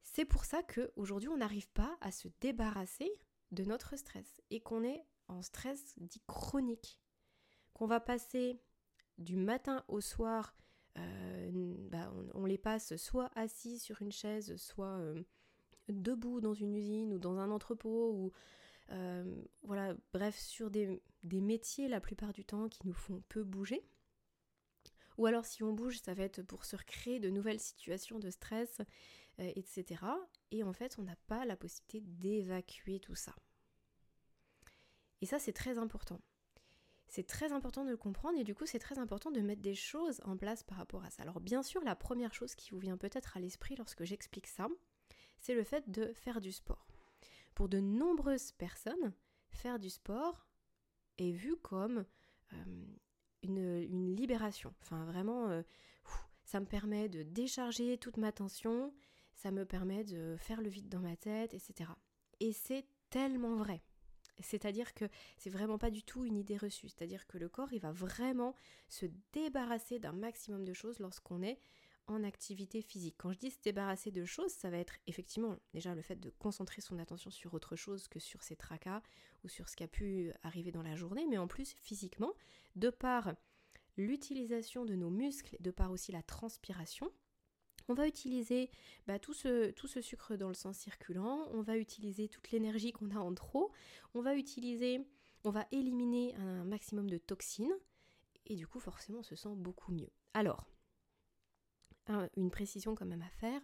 C'est 0.02 0.24
pour 0.24 0.46
ça 0.46 0.64
qu'aujourd'hui, 0.64 1.28
on 1.28 1.38
n'arrive 1.38 1.68
pas 1.72 1.98
à 2.00 2.12
se 2.14 2.30
débarrasser 2.40 3.12
de 3.52 3.66
notre 3.66 3.98
stress 3.98 4.42
et 4.50 4.62
qu'on 4.62 4.86
est 4.86 5.04
en 5.28 5.42
stress 5.42 5.96
dit 5.98 6.22
chronique 6.26 7.03
qu'on 7.74 7.88
va 7.88 8.00
passer 8.00 8.60
du 9.18 9.36
matin 9.36 9.84
au 9.88 10.02
soir, 10.02 10.56
euh, 10.98 11.76
bah, 11.90 12.12
on, 12.34 12.46
les 12.46 12.58
passe 12.58 12.96
soit 12.98 13.32
assis 13.36 13.80
sur 13.80 14.02
une 14.02 14.12
chaise, 14.12 14.56
soit 14.58 14.98
euh, 15.00 15.24
debout 15.90 16.42
dans 16.42 16.54
une 16.54 16.76
usine 16.76 17.14
ou 17.14 17.20
dans 17.20 17.38
un 17.40 17.52
entrepôt, 17.52 18.12
ou 18.14 18.32
euh, 18.92 19.44
voilà, 19.64 19.96
bref, 20.14 20.38
sur 20.38 20.70
des, 20.70 21.02
métiers 21.24 21.88
la 21.88 22.00
plupart 22.00 22.34
du 22.34 22.46
temps 22.46 22.70
qui 22.70 22.86
nous 22.86 22.94
font 22.94 23.24
peu 23.30 23.44
bouger. 23.44 23.84
Ou 25.18 25.28
alors 25.28 25.46
si 25.46 25.64
on 25.64 25.74
bouge, 25.74 26.00
ça 26.00 26.14
va 26.14 26.24
être 26.24 26.42
pour 26.42 26.66
se 26.66 26.76
recréer 26.76 27.20
de 27.20 27.30
nouvelles 27.30 27.60
situations 27.60 28.18
de 28.18 28.32
stress, 28.32 28.82
etc. 29.38 30.02
Et 30.52 30.64
en 30.64 30.74
fait, 30.74 30.98
on 30.98 31.04
n'a 31.04 31.16
pas 31.28 31.46
la 31.46 31.56
possibilité 31.56 32.02
d'évacuer 32.02 33.00
tout 33.00 33.14
ça. 33.14 33.36
Et 35.22 35.28
ça, 35.28 35.38
c'est 35.38 35.54
très 35.54 35.78
important. 35.78 36.20
C'est 37.16 37.28
très 37.28 37.52
important 37.52 37.86
de 37.86 37.92
le 37.92 37.96
comprendre 37.96 38.40
et 38.40 38.44
du 38.44 38.56
coup 38.56 38.66
c'est 38.66 38.80
très 38.80 38.98
important 38.98 39.30
de 39.30 39.40
mettre 39.40 39.62
des 39.62 39.76
choses 39.76 40.20
en 40.26 40.36
place 40.36 40.64
par 40.64 40.80
rapport 40.80 41.04
à 41.04 41.12
ça. 41.12 41.22
Alors 41.22 41.40
bien 41.42 41.62
sûr 41.62 41.84
la 41.84 41.96
première 41.96 42.34
chose 42.34 42.56
qui 42.56 42.72
vous 42.72 42.80
vient 42.80 42.98
peut-être 42.98 43.38
à 43.38 43.40
l'esprit 43.40 43.76
lorsque 43.76 44.04
j'explique 44.04 44.48
ça, 44.48 44.68
c'est 45.38 45.54
le 45.54 45.64
fait 45.64 45.92
de 45.92 46.12
faire 46.14 46.42
du 46.42 46.52
sport. 46.52 46.88
Pour 47.54 47.70
de 47.70 47.80
nombreuses 47.80 48.52
personnes, 48.54 49.14
faire 49.52 49.78
du 49.78 49.92
sport 49.92 50.48
est 51.20 51.30
vu 51.30 51.56
comme 51.56 52.04
euh, 52.54 52.86
une, 53.44 54.16
libération. 54.16 54.74
Enfin 54.82 55.06
vraiment, 55.06 55.50
euh, 55.50 55.62
ça 56.46 56.60
me 56.60 56.66
permet 56.66 57.10
de 57.10 57.22
décharger 57.22 58.00
toute 58.00 58.18
ma 58.18 58.32
tension, 58.32 58.92
ça 59.36 59.52
me 59.52 59.66
permet 59.66 60.04
de 60.04 60.36
faire 60.40 60.62
le 60.62 60.70
vide 60.70 60.90
dans 60.90 61.02
ma 61.02 61.16
tête, 61.16 61.54
etc. 61.54 61.92
Et 62.40 62.54
c'est 62.54 62.88
tellement 63.12 63.56
vrai. 63.56 63.84
C'est-à-dire 64.40 64.94
que 64.94 65.06
c'est 65.38 65.50
vraiment 65.50 65.78
pas 65.78 65.92
du 65.92 66.04
tout 66.04 66.26
une 66.26 66.38
idée 66.38 66.58
reçue. 66.58 66.90
C'est-à-dire 66.90 67.28
que 67.28 67.38
le 67.38 67.50
corps, 67.50 67.74
il 67.74 67.80
va 67.80 67.92
vraiment 67.92 68.56
se 68.88 69.06
débarrasser 69.32 70.00
d'un 70.00 70.14
maximum 70.14 70.66
de 70.66 70.74
choses 70.74 71.00
lorsqu'on 71.00 71.42
est 71.44 71.60
en 72.08 72.24
activité 72.24 72.82
physique. 72.82 73.16
Quand 73.18 73.32
je 73.32 73.40
dis 73.40 73.52
se 73.52 73.62
débarrasser 73.64 74.12
de 74.12 74.26
choses, 74.26 74.52
ça 74.52 74.70
va 74.70 74.78
être 74.78 74.96
effectivement 75.08 75.56
déjà 75.74 75.96
le 75.96 76.02
fait 76.02 76.20
de 76.20 76.30
concentrer 76.32 76.82
son 76.82 77.00
attention 77.00 77.32
sur 77.32 77.54
autre 77.54 77.76
chose 77.76 78.08
que 78.08 78.20
sur 78.20 78.44
ses 78.44 78.56
tracas 78.56 79.02
ou 79.44 79.48
sur 79.48 79.70
ce 79.70 79.76
qui 79.76 79.84
a 79.84 79.88
pu 79.88 80.32
arriver 80.44 80.72
dans 80.72 80.84
la 80.84 80.96
journée, 80.96 81.26
mais 81.30 81.38
en 81.38 81.48
plus 81.48 81.74
physiquement, 81.74 82.34
de 82.76 82.90
par 82.90 83.34
l'utilisation 83.96 84.86
de 84.86 84.96
nos 84.96 85.10
muscles, 85.10 85.56
de 85.60 85.72
par 85.72 85.92
aussi 85.92 86.12
la 86.12 86.24
transpiration, 86.24 87.10
on 87.90 87.94
va 87.94 88.08
utiliser 88.08 88.70
bah, 89.08 89.20
tout, 89.20 89.34
ce, 89.34 89.74
sucre 90.02 90.36
dans 90.36 90.48
le 90.48 90.54
sang 90.54 90.74
circulant, 90.74 91.48
on 91.52 91.62
va 91.62 91.78
utiliser 91.78 92.28
toute 92.28 92.52
l'énergie 92.52 92.92
qu'on 92.92 93.12
a 93.12 93.20
en 93.20 93.34
trop, 93.34 93.72
on 94.14 94.22
va 94.22 94.36
utiliser, 94.36 95.02
on 95.44 95.52
va 95.52 95.68
éliminer 95.72 96.36
un 96.36 96.64
maximum 96.64 97.10
de 97.10 97.18
toxines, 97.18 97.76
et 98.46 98.56
du 98.56 98.68
coup 98.68 98.80
forcément 98.80 99.20
on 99.20 99.24
se 99.24 99.36
sent 99.36 99.56
beaucoup 99.56 99.92
mieux. 99.92 100.10
Alors, 100.34 100.68
une 102.36 102.52
précision 102.52 102.96
quand 102.96 103.06
même 103.06 103.22
à 103.22 103.30
faire, 103.30 103.62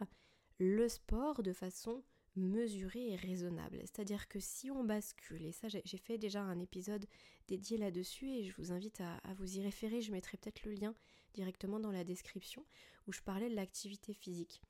le 0.60 0.88
sport 0.88 1.43
de 1.43 1.53
façon 1.53 2.03
mesurée 2.36 3.10
et 3.10 3.15
raisonnable. 3.15 3.79
C'est-à-dire 3.82 4.27
que 4.27 4.39
si 4.39 4.71
on 4.71 4.84
bascule, 4.84 5.45
et 5.45 5.51
ça 5.51 5.67
j'ai 5.67 5.97
fait 5.97 6.17
déjà 6.17 6.41
un 6.41 6.60
épisode 6.60 7.05
dédié 7.47 7.77
là-dessus 7.77 8.29
et 8.29 8.43
je 8.43 8.53
vous 8.58 8.71
invite 8.71 9.01
à, 9.01 9.19
vous 9.36 9.58
y 9.58 9.62
référer, 9.62 10.01
je 10.01 10.12
mettrai 10.12 10.38
peut-être 10.38 10.63
le 10.63 10.71
lien 10.71 10.95
directement 11.33 11.79
dans 11.79 11.91
la 11.91 12.03
description 12.03 12.65
où 13.07 13.13
je 13.13 13.21
parlais 13.21 13.49
de 13.49 13.55
l'activité 13.55 14.13
physique. 14.13 14.61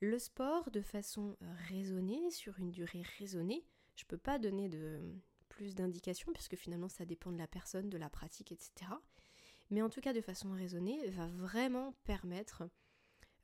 Le 0.00 0.18
sport 0.18 0.70
de 0.70 0.80
façon 0.80 1.36
raisonnée, 1.68 2.30
sur 2.30 2.58
une 2.58 2.70
durée 2.70 3.02
raisonnée, 3.18 3.66
je 3.96 4.04
ne 4.04 4.08
peux 4.08 4.18
pas 4.18 4.38
donner 4.38 4.68
de 4.68 5.00
plus 5.48 5.74
d'indications 5.74 6.32
puisque 6.32 6.56
finalement 6.56 6.88
ça 6.88 7.04
dépend 7.04 7.32
de 7.32 7.38
la 7.38 7.46
personne, 7.46 7.90
de 7.90 7.98
la 7.98 8.08
pratique, 8.08 8.52
etc. 8.52 8.90
Mais 9.70 9.82
en 9.82 9.90
tout 9.90 10.00
cas 10.00 10.12
de 10.12 10.20
façon 10.20 10.52
raisonnée, 10.52 11.08
va 11.10 11.26
vraiment 11.28 11.92
permettre 12.04 12.64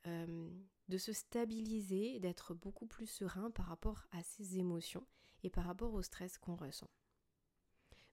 euh, 0.07 0.49
de 0.89 0.97
se 0.97 1.13
stabiliser, 1.13 2.19
d'être 2.19 2.53
beaucoup 2.53 2.85
plus 2.85 3.07
serein 3.07 3.51
par 3.51 3.65
rapport 3.67 4.05
à 4.11 4.23
ses 4.23 4.57
émotions 4.57 5.05
et 5.43 5.49
par 5.49 5.65
rapport 5.65 5.93
au 5.93 6.01
stress 6.01 6.37
qu'on 6.37 6.55
ressent. 6.55 6.89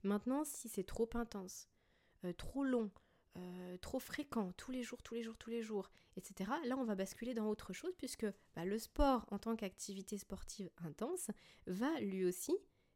Maintenant, 0.02 0.44
si 0.44 0.68
c'est 0.68 0.85
trop 0.85 1.09
intense, 1.14 1.68
euh, 2.24 2.33
trop 2.33 2.64
long, 2.64 2.90
euh, 3.37 3.77
trop 3.79 3.99
fréquent, 3.99 4.53
tous 4.57 4.70
les 4.70 4.83
jours, 4.83 5.03
tous 5.03 5.14
les 5.14 5.23
jours, 5.23 5.37
tous 5.37 5.51
les 5.51 5.62
jours, 5.62 5.90
etc., 6.16 6.51
là 6.66 6.77
on 6.77 6.85
va 6.85 6.94
basculer 6.94 7.35
dans 7.35 7.49
autre 7.49 7.73
chose 7.73 7.94
puisque 7.99 8.27
bah, 8.55 8.64
le 8.64 8.79
sport 8.79 9.27
en 9.31 9.38
tant 9.38 9.57
qu'activité 9.57 10.18
sportive 10.18 10.70
intense 10.85 11.31
va 11.66 12.01
lui 12.01 12.25
aussi 12.25 12.53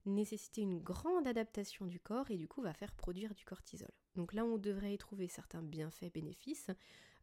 nécessiter 0.06 0.62
une 0.62 0.78
grande 0.78 1.26
adaptation 1.26 1.86
du 1.86 1.98
corps 1.98 2.30
et 2.30 2.36
du 2.36 2.46
coup 2.46 2.62
va 2.62 2.72
faire 2.72 2.92
produire 2.92 3.34
du 3.34 3.44
cortisol. 3.44 3.90
Donc 4.14 4.32
là 4.32 4.44
on 4.44 4.58
devrait 4.58 4.94
y 4.94 4.98
trouver 4.98 5.28
certains 5.28 5.62
bienfaits, 5.62 6.12
bénéfices, 6.12 6.70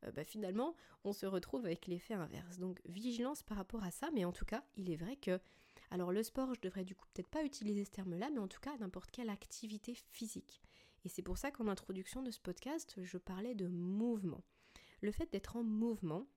euh, 0.04 0.12
bah, 0.12 0.26
finalement 0.26 0.76
on 1.04 1.14
se 1.14 1.26
retrouve 1.26 1.66
avec 1.66 1.88
l'effet 1.88 2.14
inverse. 2.16 2.58
Donc 2.58 2.82
vigilance 2.86 3.44
par 3.44 3.58
rapport 3.58 3.84
à 3.84 3.92
ça, 3.92 4.10
mais 4.14 4.26
en 4.26 4.34
tout 4.34 4.46
cas 4.46 4.64
il 4.76 4.92
est 4.92 4.98
vrai 4.98 5.16
que, 5.16 5.40
alors 5.90 6.12
le 6.12 6.22
sport 6.22 6.54
je 6.54 6.62
devrais 6.62 6.84
du 6.84 6.96
coup 6.96 7.06
peut-être 7.14 7.30
pas 7.30 7.44
utiliser 7.44 7.86
ce 7.86 7.92
terme-là, 7.92 8.30
mais 8.30 8.40
en 8.40 8.48
tout 8.48 8.60
cas 8.60 8.76
n'importe 8.78 9.12
quelle 9.12 9.30
activité 9.30 9.94
physique. 10.12 10.62
Et 11.06 11.10
c'est 11.10 11.22
pour 11.22 11.38
ça 11.38 11.52
qu'en 11.52 11.68
introduction 11.68 12.24
de 12.24 12.32
ce 12.32 12.40
podcast 12.40 12.96
je 13.02 13.18
parlais 13.18 13.56
de 13.56 13.68
mouvement. 13.68 14.44
Le 15.02 15.12
fait 15.12 15.32
d'être 15.32 15.56
en 15.56 15.64
mouvement, 15.64 16.28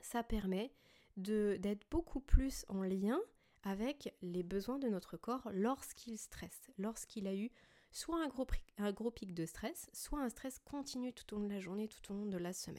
ça 0.00 0.22
permet 0.22 0.72
d'être 1.16 1.84
beaucoup 1.90 2.20
plus 2.20 2.64
en 2.68 2.82
lien 2.84 3.20
avec 3.64 4.14
les 4.22 4.44
besoins 4.44 4.78
de 4.78 4.88
notre 4.88 5.16
corps 5.16 5.50
lorsqu'il 5.52 6.16
stresse, 6.16 6.70
lorsqu'il 6.78 7.26
a 7.26 7.34
eu 7.34 7.50
soit 7.90 8.22
un 8.22 8.28
gros, 8.28 8.46
un 8.76 8.92
gros 8.92 9.10
pic 9.10 9.34
de 9.34 9.46
stress, 9.46 9.90
soit 9.92 10.20
un 10.20 10.28
stress 10.28 10.60
continu 10.60 11.12
tout 11.12 11.34
au 11.34 11.38
long 11.38 11.48
de 11.48 11.52
la 11.52 11.60
journée, 11.60 11.88
tout 11.88 12.12
au 12.12 12.14
long 12.14 12.26
de 12.26 12.36
la 12.36 12.52
semaine. 12.52 12.78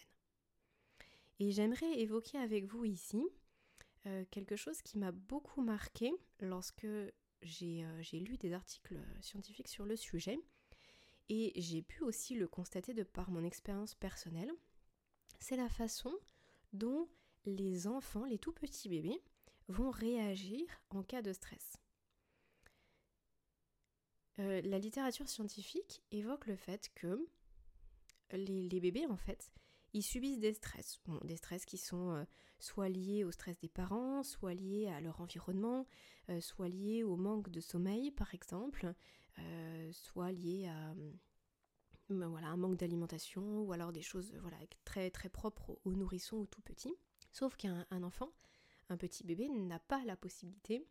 Et 1.39 1.51
j'aimerais 1.51 1.99
évoquer 1.99 2.37
avec 2.37 2.65
vous 2.65 2.85
ici 2.85 3.27
euh, 4.05 4.23
quelque 4.31 4.55
chose 4.55 4.81
qui 4.81 4.97
m'a 4.97 5.11
beaucoup 5.11 5.61
marqué 5.61 6.13
lorsque 6.39 6.87
j'ai 7.41 7.83
euh, 7.83 8.01
lu 8.13 8.37
des 8.37 8.53
articles 8.53 8.97
scientifiques 9.19 9.67
sur 9.67 9.85
le 9.85 9.97
sujet 9.97 10.39
et 11.29 11.53
j'ai 11.55 11.81
pu 11.81 12.03
aussi 12.03 12.35
le 12.35 12.47
constater 12.47 12.93
de 12.93 13.03
par 13.03 13.31
mon 13.31 13.43
expérience 13.43 13.95
personnelle. 13.95 14.51
C'est 15.39 15.55
la 15.55 15.69
façon 15.69 16.13
dont 16.73 17.07
les 17.45 17.87
enfants, 17.87 18.25
les 18.25 18.39
tout 18.39 18.51
petits 18.51 18.89
bébés, 18.89 19.21
vont 19.67 19.91
réagir 19.91 20.67
en 20.89 21.03
cas 21.03 21.21
de 21.21 21.31
stress. 21.31 21.77
Euh, 24.39 24.61
la 24.61 24.79
littérature 24.79 25.27
scientifique 25.27 26.01
évoque 26.11 26.47
le 26.47 26.55
fait 26.55 26.89
que 26.95 27.27
les, 28.31 28.79
bébés, 28.79 29.05
en 29.07 29.17
fait, 29.17 29.51
ils 29.93 30.03
subissent 30.03 30.39
des 30.39 30.53
stress. 30.53 30.99
des 31.23 31.35
stress 31.35 31.65
qui 31.65 31.77
sont 31.77 32.11
euh, 32.11 32.23
soit 32.59 32.89
liés 32.89 33.23
au 33.23 33.31
stress 33.31 33.57
des 33.59 33.69
parents, 33.69 34.23
soit 34.23 34.53
liés 34.53 34.87
à 34.87 35.01
leur 35.01 35.19
environnement, 35.21 35.85
euh, 36.29 36.39
soit 36.41 36.69
liés 36.69 37.03
au 37.03 37.15
manque 37.15 37.49
de 37.49 37.59
sommeil, 37.59 38.11
par 38.11 38.33
exemple, 38.33 38.93
soit 39.91 40.31
liés 40.31 40.67
à 40.67 40.93
voilà, 42.09 42.47
un 42.47 42.57
manque 42.57 42.77
d'alimentation, 42.77 43.61
ou 43.61 43.71
alors 43.71 43.91
des 43.91 44.01
choses 44.01 44.33
voilà, 44.41 44.57
très, 44.83 45.11
très 45.11 45.29
propres 45.29 45.79
aux 45.85 45.93
nourrissons 45.93 46.37
ou 46.37 46.45
tout 46.47 46.61
petits. 46.61 46.95
Sauf 47.31 47.55
qu'un 47.55 47.85
enfant, 48.03 48.31
un 48.89 48.97
petit 48.97 49.23
bébé 49.23 49.49
n'a 49.49 49.79
pas 49.79 50.03
la 50.05 50.15
possibilité 50.15 50.85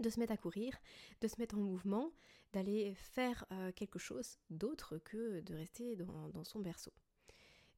de 0.00 0.10
se 0.10 0.18
mettre 0.18 0.32
à 0.32 0.36
courir, 0.36 0.76
de 1.20 1.28
se 1.28 1.38
mettre 1.38 1.56
en 1.56 1.60
mouvement, 1.60 2.12
d'aller 2.52 2.94
faire 2.94 3.44
euh, 3.52 3.72
quelque 3.72 3.98
chose 3.98 4.38
d'autre 4.50 4.98
que 4.98 5.40
de 5.40 5.54
rester 5.54 5.96
dans, 5.96 6.44
son 6.44 6.60
berceau. 6.60 6.92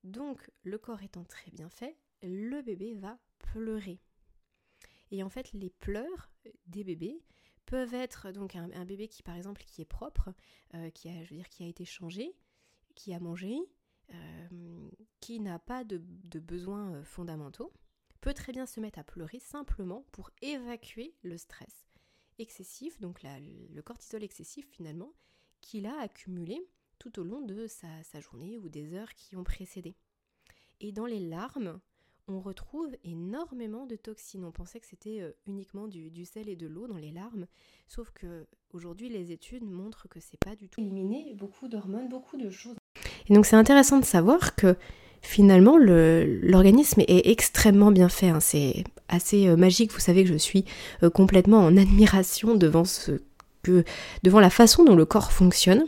Donc, 0.04 0.50
le 0.62 0.78
corps 0.78 1.02
étant 1.02 1.24
très 1.24 1.50
bien 1.50 1.68
fait, 1.68 1.96
le 2.22 2.62
bébé 2.62 2.94
va 2.94 3.18
pleurer. 3.38 4.00
Et 5.10 5.22
en 5.22 5.28
fait, 5.28 5.52
les 5.52 5.70
pleurs 5.70 6.30
des 6.66 6.84
bébés 6.84 7.22
peuvent 7.66 7.94
être 7.94 8.30
donc 8.30 8.56
un, 8.56 8.84
bébé 8.84 9.08
qui, 9.08 9.22
par 9.22 9.36
exemple, 9.36 9.62
qui 9.64 9.82
est 9.82 9.86
propre, 9.86 10.32
euh, 10.74 10.90
qui 10.90 11.08
a, 11.08 11.24
je 11.24 11.34
veux 11.34 11.42
qui 11.42 11.64
a 11.64 11.66
été 11.66 11.84
changé, 11.84 12.36
qui 12.94 13.14
a 13.14 13.20
mangé, 13.20 13.56
euh, 14.12 14.90
qui 15.20 15.40
n'a 15.40 15.58
pas 15.58 15.84
de 15.84 15.98
besoins 16.38 17.02
fondamentaux, 17.04 17.72
peut 18.20 18.34
très 18.34 18.52
bien 18.52 18.66
se 18.66 18.80
mettre 18.80 18.98
à 18.98 19.04
pleurer 19.04 19.38
simplement 19.38 20.04
pour 20.12 20.30
évacuer 20.42 21.14
le 21.22 21.36
stress 21.36 21.88
excessif, 22.38 23.00
donc 23.00 23.20
le 23.22 23.80
cortisol 23.80 24.22
excessif 24.22 24.66
finalement, 24.70 25.12
qu'il 25.60 25.86
a 25.86 25.98
accumulé 26.00 26.60
tout 26.98 27.18
au 27.18 27.24
long 27.24 27.42
de 27.42 27.66
sa, 27.66 28.20
journée 28.20 28.58
ou 28.58 28.68
des 28.68 28.94
heures 28.94 29.14
qui 29.14 29.36
ont 29.36 29.44
précédé. 29.44 29.96
Et 30.80 30.92
dans 30.92 31.06
les 31.06 31.20
larmes, 31.20 31.80
on 32.28 32.40
retrouve 32.40 32.88
énormément 33.04 33.86
de 33.86 33.96
toxines. 33.96 34.44
On 34.44 34.50
pensait 34.50 34.80
que 34.80 34.86
c'était 34.86 35.20
euh, 35.20 35.32
uniquement 35.46 35.86
du, 35.86 36.24
sel 36.24 36.48
et 36.48 36.56
de 36.56 36.66
l'eau 36.66 36.86
dans 36.86 36.96
les 36.96 37.10
larmes, 37.10 37.46
sauf 37.86 38.10
que 38.10 38.46
aujourd'hui 38.72 39.08
les 39.08 39.32
études 39.32 39.64
montrent 39.64 40.08
que 40.08 40.20
c'est 40.20 40.38
pas 40.38 40.56
du 40.56 40.68
tout 40.68 40.80
éliminé 40.80 41.34
beaucoup 41.34 41.68
d'hormones, 41.68 42.08
beaucoup 42.08 42.36
de 42.36 42.50
choses. 42.50 42.76
Et 43.28 43.34
donc 43.34 43.46
c'est 43.46 43.56
intéressant 43.56 43.98
de 43.98 44.04
savoir 44.04 44.54
que 44.56 44.76
finalement, 45.22 45.78
l'organisme 45.78 47.00
est 47.00 47.26
extrêmement 47.28 47.90
bien 47.90 48.08
fait. 48.08 48.28
Hein. 48.28 48.40
C'est 48.40 48.84
assez 49.08 49.48
euh, 49.48 49.56
magique. 49.56 49.92
Vous 49.92 50.00
savez 50.00 50.22
que 50.24 50.30
je 50.30 50.38
suis 50.38 50.64
euh, 51.02 51.10
complètement 51.10 51.58
en 51.58 51.76
admiration 51.76 52.54
devant 52.54 52.84
ce 52.84 53.22
que, 53.62 53.84
devant 54.22 54.40
la 54.40 54.50
façon 54.50 54.84
dont 54.84 54.96
le 54.96 55.04
corps 55.04 55.32
fonctionne. 55.32 55.84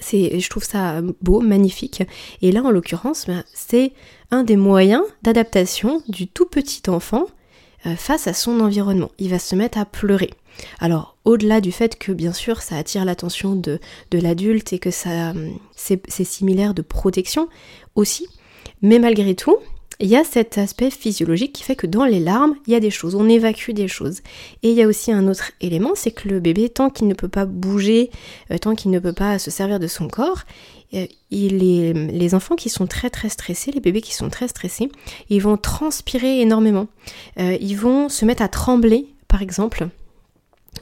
Je 0.00 0.48
trouve 0.48 0.64
ça 0.64 1.00
beau, 1.22 1.40
magnifique. 1.40 2.02
Et 2.42 2.52
là, 2.52 2.62
en 2.62 2.70
l'occurrence, 2.70 3.26
ben, 3.26 3.44
c'est 3.52 3.92
un 4.30 4.44
des 4.44 4.56
moyens 4.56 5.02
d'adaptation 5.22 6.02
du 6.08 6.28
tout 6.28 6.46
petit 6.46 6.88
enfant 6.88 7.26
euh, 7.86 7.94
face 7.96 8.26
à 8.26 8.32
son 8.32 8.60
environnement. 8.60 9.10
Il 9.18 9.30
va 9.30 9.38
se 9.38 9.54
mettre 9.54 9.78
à 9.78 9.84
pleurer. 9.84 10.30
Alors, 10.80 11.16
au-delà 11.24 11.60
du 11.60 11.70
fait 11.70 11.96
que 11.96 12.10
bien 12.10 12.32
sûr 12.32 12.62
ça 12.62 12.76
attire 12.76 13.04
l'attention 13.04 13.54
de, 13.54 13.78
l'adulte 14.12 14.72
et 14.72 14.80
que 14.80 14.90
ça 14.90 15.32
c'est 15.76 16.24
similaire 16.24 16.74
de 16.74 16.82
protection 16.82 17.48
aussi, 17.94 18.26
mais 18.82 18.98
malgré 18.98 19.36
tout, 19.36 19.58
il 20.00 20.08
y 20.08 20.16
a 20.16 20.24
cet 20.24 20.58
aspect 20.58 20.90
physiologique 20.90 21.52
qui 21.52 21.64
fait 21.64 21.74
que 21.74 21.86
dans 21.86 22.04
les 22.04 22.20
larmes, 22.20 22.54
il 22.66 22.72
y 22.72 22.76
a 22.76 22.80
des 22.80 22.90
choses, 22.90 23.14
on 23.14 23.28
évacue 23.28 23.72
des 23.72 23.88
choses. 23.88 24.20
Et 24.62 24.70
il 24.70 24.76
y 24.76 24.82
a 24.82 24.86
aussi 24.86 25.10
un 25.10 25.26
autre 25.26 25.50
élément, 25.60 25.92
c'est 25.94 26.12
que 26.12 26.28
le 26.28 26.38
bébé, 26.38 26.68
tant 26.68 26.88
qu'il 26.88 27.08
ne 27.08 27.14
peut 27.14 27.28
pas 27.28 27.46
bouger, 27.46 28.10
euh, 28.52 28.58
tant 28.58 28.74
qu'il 28.74 28.92
ne 28.92 29.00
peut 29.00 29.12
pas 29.12 29.38
se 29.38 29.50
servir 29.50 29.80
de 29.80 29.88
son 29.88 30.06
corps, 30.08 30.44
euh, 30.94 31.06
les 31.30 32.34
enfants 32.34 32.56
qui 32.56 32.70
sont 32.70 32.86
très 32.86 33.10
très 33.10 33.28
stressés, 33.28 33.72
les 33.72 33.80
bébés 33.80 34.00
qui 34.00 34.14
sont 34.14 34.30
très 34.30 34.48
stressés, 34.48 34.90
ils 35.28 35.42
vont 35.42 35.56
transpirer 35.56 36.40
énormément. 36.40 36.86
Euh, 37.38 37.56
ils 37.60 37.76
vont 37.76 38.08
se 38.08 38.24
mettre 38.24 38.42
à 38.42 38.48
trembler, 38.48 39.06
par 39.26 39.42
exemple, 39.42 39.88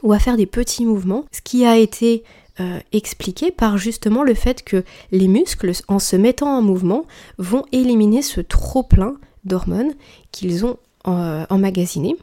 ou 0.03 0.13
à 0.13 0.19
faire 0.19 0.37
des 0.37 0.45
petits 0.45 0.85
mouvements, 0.85 1.25
ce 1.31 1.41
qui 1.41 1.65
a 1.65 1.77
été 1.77 2.23
euh, 2.59 2.79
expliqué 2.91 3.51
par 3.51 3.77
justement 3.77 4.23
le 4.23 4.33
fait 4.33 4.63
que 4.63 4.83
les 5.11 5.27
muscles, 5.27 5.71
en 5.87 5.99
se 5.99 6.15
mettant 6.15 6.57
en 6.57 6.61
mouvement, 6.61 7.05
vont 7.37 7.63
éliminer 7.71 8.21
ce 8.21 8.41
trop-plein 8.41 9.15
d'hormones 9.43 9.93
qu'ils 10.31 10.65
ont 10.65 10.77
euh, 11.07 11.45
emmagasiné. 11.49 12.15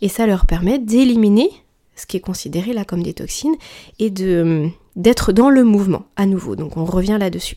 Et 0.00 0.08
ça 0.08 0.26
leur 0.26 0.46
permet 0.46 0.78
d'éliminer 0.78 1.50
ce 1.96 2.06
qui 2.06 2.16
est 2.16 2.20
considéré 2.20 2.72
là 2.72 2.84
comme 2.84 3.02
des 3.02 3.14
toxines 3.14 3.56
et 3.98 4.10
d'être 4.10 5.32
dans 5.32 5.50
le 5.50 5.64
mouvement 5.64 6.06
à 6.16 6.26
nouveau. 6.26 6.54
Donc 6.54 6.76
on 6.76 6.84
revient 6.84 7.16
là-dessus. 7.18 7.56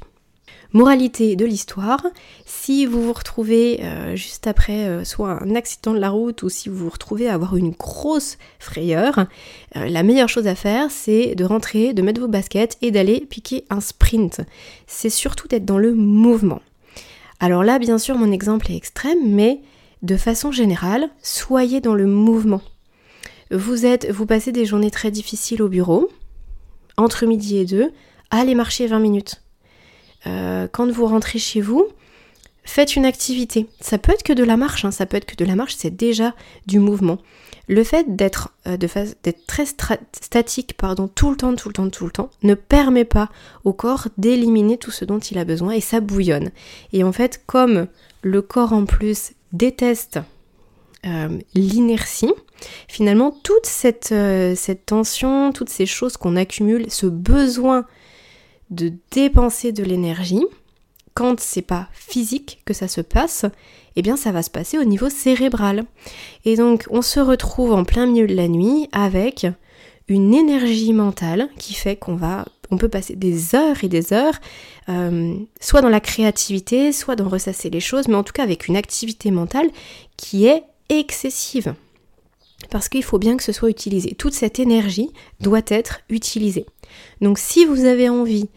Moralité 0.73 1.35
de 1.35 1.43
l'histoire, 1.43 2.01
si 2.45 2.85
vous 2.85 3.03
vous 3.03 3.11
retrouvez 3.11 3.81
euh, 3.83 4.15
juste 4.15 4.47
après 4.47 4.87
euh, 4.87 5.03
soit 5.03 5.43
un 5.43 5.53
accident 5.53 5.93
de 5.93 5.99
la 5.99 6.09
route 6.09 6.43
ou 6.43 6.49
si 6.49 6.69
vous 6.69 6.77
vous 6.77 6.89
retrouvez 6.89 7.27
à 7.27 7.33
avoir 7.33 7.57
une 7.57 7.71
grosse 7.71 8.37
frayeur, 8.57 9.27
euh, 9.75 9.89
la 9.89 10.03
meilleure 10.03 10.29
chose 10.29 10.47
à 10.47 10.55
faire 10.55 10.89
c'est 10.89 11.35
de 11.35 11.43
rentrer, 11.43 11.93
de 11.93 12.01
mettre 12.01 12.21
vos 12.21 12.29
baskets 12.29 12.77
et 12.81 12.91
d'aller 12.91 13.19
piquer 13.19 13.65
un 13.69 13.81
sprint. 13.81 14.39
C'est 14.87 15.09
surtout 15.09 15.49
d'être 15.49 15.65
dans 15.65 15.77
le 15.77 15.93
mouvement. 15.93 16.61
Alors 17.41 17.65
là, 17.65 17.77
bien 17.77 17.97
sûr, 17.97 18.17
mon 18.17 18.31
exemple 18.31 18.71
est 18.71 18.77
extrême, 18.77 19.19
mais 19.25 19.59
de 20.03 20.15
façon 20.15 20.53
générale, 20.53 21.09
soyez 21.21 21.81
dans 21.81 21.95
le 21.95 22.05
mouvement. 22.05 22.61
Vous 23.51 23.85
êtes, 23.85 24.09
vous 24.09 24.25
passez 24.25 24.53
des 24.53 24.65
journées 24.65 24.91
très 24.91 25.11
difficiles 25.11 25.61
au 25.61 25.67
bureau, 25.67 26.07
entre 26.95 27.25
midi 27.25 27.57
et 27.57 27.65
deux, 27.65 27.91
allez 28.29 28.55
marcher 28.55 28.87
20 28.87 28.99
minutes. 28.99 29.40
Euh, 30.27 30.67
quand 30.71 30.89
vous 30.91 31.05
rentrez 31.05 31.39
chez 31.39 31.61
vous, 31.61 31.87
faites 32.63 32.95
une 32.95 33.05
activité. 33.05 33.67
Ça 33.79 33.97
peut 33.97 34.11
être 34.11 34.23
que 34.23 34.33
de 34.33 34.43
la 34.43 34.57
marche, 34.57 34.85
hein. 34.85 34.91
ça 34.91 35.05
peut 35.05 35.17
être 35.17 35.25
que 35.25 35.35
de 35.35 35.45
la 35.45 35.55
marche, 35.55 35.75
c'est 35.77 35.95
déjà 35.95 36.33
du 36.67 36.79
mouvement. 36.79 37.17
Le 37.67 37.83
fait 37.83 38.15
d'être 38.15 38.49
euh, 38.67 38.77
très 39.47 39.65
statique 39.65 40.75
pardon, 40.75 41.07
tout 41.07 41.31
le 41.31 41.37
temps, 41.37 41.55
tout 41.55 41.69
le 41.69 41.73
temps, 41.73 41.89
tout 41.89 42.05
le 42.05 42.11
temps, 42.11 42.29
ne 42.43 42.53
permet 42.53 43.05
pas 43.05 43.29
au 43.63 43.73
corps 43.73 44.07
d'éliminer 44.17 44.77
tout 44.77 44.91
ce 44.91 45.05
dont 45.05 45.19
il 45.19 45.37
a 45.37 45.45
besoin 45.45 45.71
et 45.71 45.81
ça 45.81 46.01
bouillonne. 46.01 46.51
Et 46.93 47.03
en 47.03 47.11
fait, 47.11 47.41
comme 47.45 47.87
le 48.23 48.41
corps 48.41 48.73
en 48.73 48.85
plus 48.85 49.31
déteste 49.53 50.19
euh, 51.05 51.39
l'inertie, 51.55 52.33
finalement, 52.87 53.31
toute 53.43 53.65
cette, 53.65 54.13
cette 54.55 54.85
tension, 54.85 55.51
toutes 55.51 55.69
ces 55.69 55.87
choses 55.87 56.17
qu'on 56.17 56.35
accumule, 56.35 56.91
ce 56.91 57.07
besoin 57.07 57.85
de 58.71 58.93
dépenser 59.11 59.71
de 59.71 59.83
l'énergie, 59.83 60.45
quand 61.13 61.39
c'est 61.39 61.61
pas 61.61 61.89
physique 61.93 62.61
que 62.65 62.73
ça 62.73 62.87
se 62.87 63.01
passe, 63.01 63.45
eh 63.95 64.01
bien 64.01 64.15
ça 64.15 64.31
va 64.31 64.43
se 64.43 64.49
passer 64.49 64.77
au 64.77 64.85
niveau 64.85 65.09
cérébral. 65.09 65.85
Et 66.45 66.55
donc 66.55 66.85
on 66.89 67.01
se 67.01 67.19
retrouve 67.19 67.73
en 67.73 67.83
plein 67.83 68.05
milieu 68.05 68.27
de 68.27 68.35
la 68.35 68.47
nuit 68.47 68.87
avec 68.91 69.45
une 70.07 70.33
énergie 70.33 70.93
mentale 70.93 71.49
qui 71.57 71.73
fait 71.73 71.95
qu'on 71.95 72.15
va 72.15 72.45
on 72.71 72.77
peut 72.77 72.89
passer 72.89 73.15
des 73.15 73.53
heures 73.53 73.83
et 73.83 73.89
des 73.89 74.13
heures, 74.13 74.39
euh, 74.87 75.35
soit 75.59 75.81
dans 75.81 75.89
la 75.89 75.99
créativité, 75.99 76.93
soit 76.93 77.17
dans 77.17 77.27
ressasser 77.27 77.69
les 77.69 77.81
choses, 77.81 78.07
mais 78.07 78.15
en 78.15 78.23
tout 78.23 78.31
cas 78.31 78.43
avec 78.43 78.67
une 78.67 78.77
activité 78.77 79.29
mentale 79.29 79.69
qui 80.15 80.47
est 80.47 80.63
excessive. 80.87 81.75
Parce 82.69 82.89
qu'il 82.89 83.03
faut 83.03 83.19
bien 83.19 83.37
que 83.37 83.43
ce 83.43 83.51
soit 83.51 83.69
utilisé. 83.69 84.15
Toute 84.15 84.33
cette 84.33 84.59
énergie 84.59 85.09
doit 85.39 85.61
être 85.67 86.01
utilisée. 86.09 86.65
Donc 87.21 87.37
si 87.37 87.65
vous 87.65 87.85
avez 87.85 88.09
envie 88.09 88.49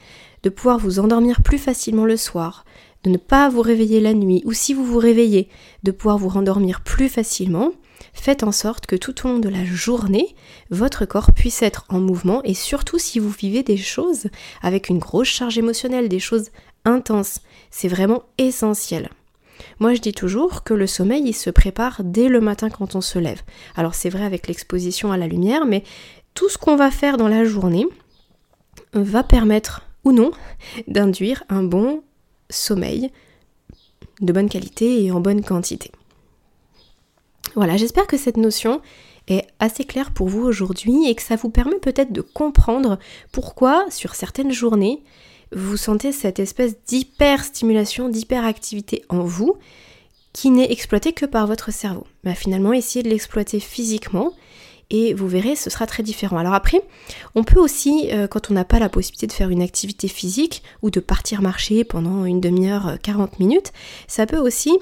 de 0.43 0.51
pouvoir 0.51 0.79
vous 0.79 0.99
endormir 0.99 1.43
plus 1.43 1.59
facilement 1.59 2.05
le 2.05 2.17
soir, 2.17 2.65
de 3.03 3.11
ne 3.11 3.17
pas 3.17 3.49
vous 3.49 3.63
réveiller 3.63 4.01
la 4.01 4.15
nuit, 4.15 4.43
ou 4.45 4.53
si 4.53 4.75
vous 4.75 4.85
vous 4.85 4.99
réveillez, 4.99 5.49
de 5.83 5.91
pouvoir 5.91 6.19
vous 6.19 6.29
rendormir 6.29 6.81
plus 6.83 7.09
facilement, 7.09 7.73
faites 8.13 8.43
en 8.43 8.53
sorte 8.53 8.87
que 8.87 8.97
tout 8.97 9.27
au 9.27 9.31
long 9.31 9.39
de 9.39 9.49
la 9.49 9.65
journée, 9.65 10.35
votre 10.71 11.05
corps 11.05 11.33
puisse 11.33 11.63
être 11.63 11.85
en 11.89 12.01
mouvement, 12.01 12.43
et 12.45 12.55
surtout 12.55 12.99
si 12.99 13.19
vous 13.19 13.31
vivez 13.31 13.63
des 13.63 13.77
choses 13.77 14.29
avec 14.63 14.89
une 14.89 14.99
grosse 14.99 15.29
charge 15.29 15.59
émotionnelle, 15.59 16.09
des 16.09 16.19
choses 16.19 16.51
intenses, 16.85 17.41
c'est 17.71 17.89
vraiment 17.89 18.25
essentiel. 18.39 19.11
Moi, 19.79 19.95
je 19.95 20.01
dis 20.01 20.13
toujours 20.13 20.65
que 20.65 20.75
le 20.75 20.87
sommeil, 20.87 21.23
il 21.25 21.35
se 21.35 21.51
prépare 21.51 22.03
dès 22.03 22.29
le 22.29 22.41
matin 22.41 22.71
quand 22.71 22.95
on 22.95 23.01
se 23.01 23.19
lève. 23.19 23.43
Alors, 23.77 23.95
c'est 23.95 24.11
vrai 24.11 24.25
avec 24.25 24.49
l'exposition 24.49 25.13
à 25.13 25.17
la 25.17 25.27
lumière, 25.27 25.67
mais 25.67 25.85
tout 26.35 26.49
ce 26.49 26.59
qu'on 26.59 26.77
va 26.77 26.91
faire 26.91 27.17
dans 27.17 27.29
la 27.29 27.45
journée 27.45 27.87
va 28.93 29.23
permettre 29.23 29.83
ou 30.05 30.13
non 30.13 30.31
d'induire 30.89 31.45
un 31.49 31.63
bon 31.63 32.03
sommeil 32.51 33.11
de 34.21 34.33
bonne 34.33 34.49
qualité 34.49 35.05
et 35.05 35.11
en 35.11 35.21
bonne 35.21 35.43
quantité. 35.43 35.91
Voilà, 37.55 37.77
j'espère 37.77 38.07
que 38.07 38.17
cette 38.17 38.37
notion 38.37 38.81
est 39.29 39.47
assez 39.59 39.85
claire 39.85 40.13
pour 40.13 40.29
vous 40.29 40.43
aujourd'hui 40.43 41.09
et 41.09 41.15
que 41.15 41.23
ça 41.23 41.37
vous 41.37 41.51
permet 41.51 41.79
peut-être 41.79 42.13
de 42.13 42.21
comprendre 42.21 42.99
pourquoi 43.33 43.87
sur 43.91 44.15
certaines 44.15 44.53
journées 44.53 45.03
vous 45.55 45.77
sentez 45.77 46.13
cette 46.13 46.39
espèce 46.39 46.77
d'hyper-stimulation, 46.87 48.09
d'hyperactivité 48.09 49.05
en 49.09 49.21
vous 49.21 49.57
qui 50.33 50.51
n'est 50.51 50.71
exploitée 50.71 51.13
que 51.13 51.27
par 51.27 51.47
votre 51.47 51.73
cerveau. 51.73 52.07
Bah, 52.25 52.35
finalement, 52.35 52.73
essayez 52.73 53.03
de 53.03 53.09
l'exploiter 53.09 53.61
physiquement 53.61 54.33
et 54.91 55.15
vous 55.15 55.29
verrez, 55.29 55.57
ce 55.57 55.71
sera 55.71 55.87
très 55.87 56.03
différent. 56.03 56.37
Alors 56.37 56.55
après, 56.55 56.83
on 57.35 57.45
peut 57.45 57.59
aussi, 57.59 58.11
euh, 58.13 58.27
quand 58.27 58.51
on 58.51 58.55
n'a 58.55 58.65
pas 58.65 58.79
la 58.79 58.89
possibilité 58.89 59.27
de 59.27 59.33
faire 59.33 59.51
une 59.51 59.63
activité 59.63 60.09
physique 60.09 60.63
ou 60.83 60.91
de 60.91 61.01
partir 61.01 61.41
marcher 61.41 61.85
pendant 61.85 62.25
une 62.25 62.41
demi-heure, 62.41 62.99
40 63.03 63.31
euh, 63.31 63.37
minutes, 63.39 63.73
ça 64.09 64.27
peut 64.27 64.39
aussi 64.39 64.73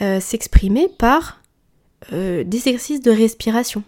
euh, 0.00 0.20
s'exprimer 0.20 0.88
par 0.88 1.40
des 2.12 2.68
exercices 2.68 3.00
de 3.00 3.10
respiration. 3.10 3.82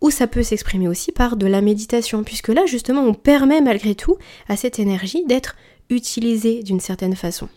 Ou 0.00 0.10
ça 0.10 0.26
peut 0.26 0.42
s'exprimer 0.42 0.88
aussi 0.88 1.12
par 1.12 1.36
de 1.36 1.46
la 1.46 1.60
méditation, 1.60 2.24
puisque 2.24 2.48
là 2.48 2.64
justement 2.66 3.02
on 3.02 3.14
permet 3.14 3.60
malgré 3.60 3.94
tout 3.94 4.16
à 4.48 4.56
cette 4.56 4.78
énergie 4.78 5.24
d'être 5.26 5.56
utilisée 5.90 6.62
d'une 6.62 6.80
certaine 6.80 7.16
façon. 7.16 7.48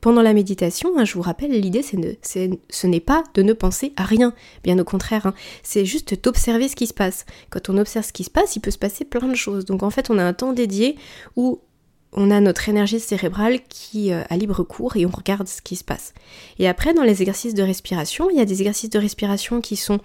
Pendant 0.00 0.22
la 0.22 0.34
méditation, 0.34 0.96
hein, 0.96 1.04
je 1.04 1.14
vous 1.14 1.22
rappelle, 1.22 1.50
l'idée 1.50 1.82
c'est 1.82 2.60
ce 2.70 2.86
n'est 2.86 3.00
pas 3.00 3.24
de 3.34 3.42
ne 3.42 3.52
penser 3.52 3.92
à 3.96 4.04
rien, 4.04 4.34
bien 4.62 4.78
au 4.78 4.84
contraire, 4.84 5.26
hein. 5.26 5.34
c'est 5.62 5.84
juste 5.84 6.22
d'observer 6.22 6.68
ce 6.68 6.76
qui 6.76 6.86
se 6.86 6.94
passe. 6.94 7.26
Quand 7.50 7.68
on 7.68 7.76
observe 7.76 8.06
ce 8.06 8.12
qui 8.12 8.24
se 8.24 8.30
passe, 8.30 8.56
il 8.56 8.60
peut 8.60 8.70
se 8.70 8.78
passer 8.78 9.04
plein 9.04 9.26
de 9.26 9.34
choses. 9.34 9.64
Donc 9.64 9.82
en 9.82 9.90
fait, 9.90 10.08
on 10.10 10.18
a 10.18 10.24
un 10.24 10.32
temps 10.32 10.52
dédié 10.52 10.96
où 11.34 11.60
on 12.12 12.30
a 12.30 12.40
notre 12.40 12.68
énergie 12.68 13.00
cérébrale 13.00 13.58
qui 13.68 14.12
euh, 14.12 14.22
a 14.30 14.36
libre 14.36 14.62
cours 14.62 14.96
et 14.96 15.04
on 15.06 15.10
regarde 15.10 15.48
ce 15.48 15.60
qui 15.60 15.76
se 15.76 15.84
passe. 15.84 16.14
Et 16.58 16.68
après, 16.68 16.94
dans 16.94 17.02
les 17.02 17.22
exercices 17.22 17.54
de 17.54 17.62
respiration, 17.62 18.30
il 18.30 18.36
y 18.36 18.40
a 18.40 18.44
des 18.44 18.60
exercices 18.60 18.90
de 18.90 18.98
respiration 18.98 19.60
qui 19.60 19.76
sont 19.76 20.00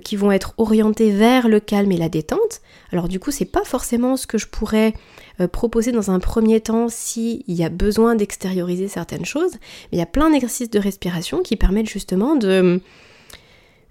qui 0.00 0.16
vont 0.16 0.32
être 0.32 0.54
orientés 0.56 1.10
vers 1.10 1.48
le 1.48 1.60
calme 1.60 1.92
et 1.92 1.96
la 1.96 2.08
détente. 2.08 2.60
Alors 2.92 3.08
du 3.08 3.20
coup, 3.20 3.30
c'est 3.30 3.44
pas 3.44 3.64
forcément 3.64 4.16
ce 4.16 4.26
que 4.26 4.38
je 4.38 4.46
pourrais 4.46 4.94
euh, 5.40 5.48
proposer 5.48 5.92
dans 5.92 6.10
un 6.10 6.20
premier 6.20 6.60
temps 6.60 6.88
s'il 6.88 7.42
y 7.48 7.64
a 7.64 7.68
besoin 7.68 8.14
d'extérioriser 8.14 8.88
certaines 8.88 9.24
choses. 9.24 9.52
Mais 9.52 9.96
il 9.96 9.98
y 9.98 10.02
a 10.02 10.06
plein 10.06 10.30
d'exercices 10.30 10.70
de 10.70 10.78
respiration 10.78 11.42
qui 11.42 11.56
permettent 11.56 11.88
justement 11.88 12.36
de, 12.36 12.80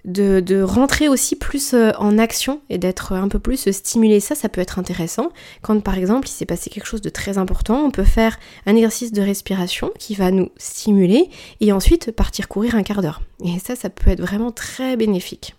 de, 0.06 0.62
rentrer 0.62 1.08
aussi 1.08 1.36
plus 1.36 1.74
euh, 1.74 1.92
en 1.98 2.18
action 2.18 2.62
et 2.70 2.78
d'être 2.78 3.14
un 3.14 3.28
peu 3.28 3.40
plus 3.40 3.72
stimulé. 3.72 4.20
Ça, 4.20 4.36
ça 4.36 4.50
peut 4.50 4.62
être 4.62 4.80
intéressant. 4.80 5.30
Quand 5.62 5.80
par 5.82 5.98
exemple 5.98 6.28
il 6.28 6.32
s'est 6.32 6.46
passé 6.46 6.70
quelque 6.70 6.88
chose 6.88 7.02
de 7.02 7.10
très 7.10 7.38
important, 7.38 7.84
on 7.84 7.92
peut 7.92 8.04
faire 8.04 8.40
un 8.66 8.76
exercice 8.76 9.12
de 9.12 9.22
respiration 9.22 9.92
qui 10.00 10.16
va 10.16 10.32
nous 10.32 10.50
stimuler 10.58 11.30
et 11.60 11.72
ensuite 11.72 12.12
partir 12.12 12.48
courir 12.48 12.76
un 12.76 12.84
quart 12.84 13.02
d'heure. 13.02 13.22
Et 13.44 13.60
ça, 13.60 13.76
ça 13.76 13.90
peut 13.90 14.12
être 14.12 14.22
vraiment 14.22 14.52
très 14.52 14.98
bénéfique. 14.98 15.56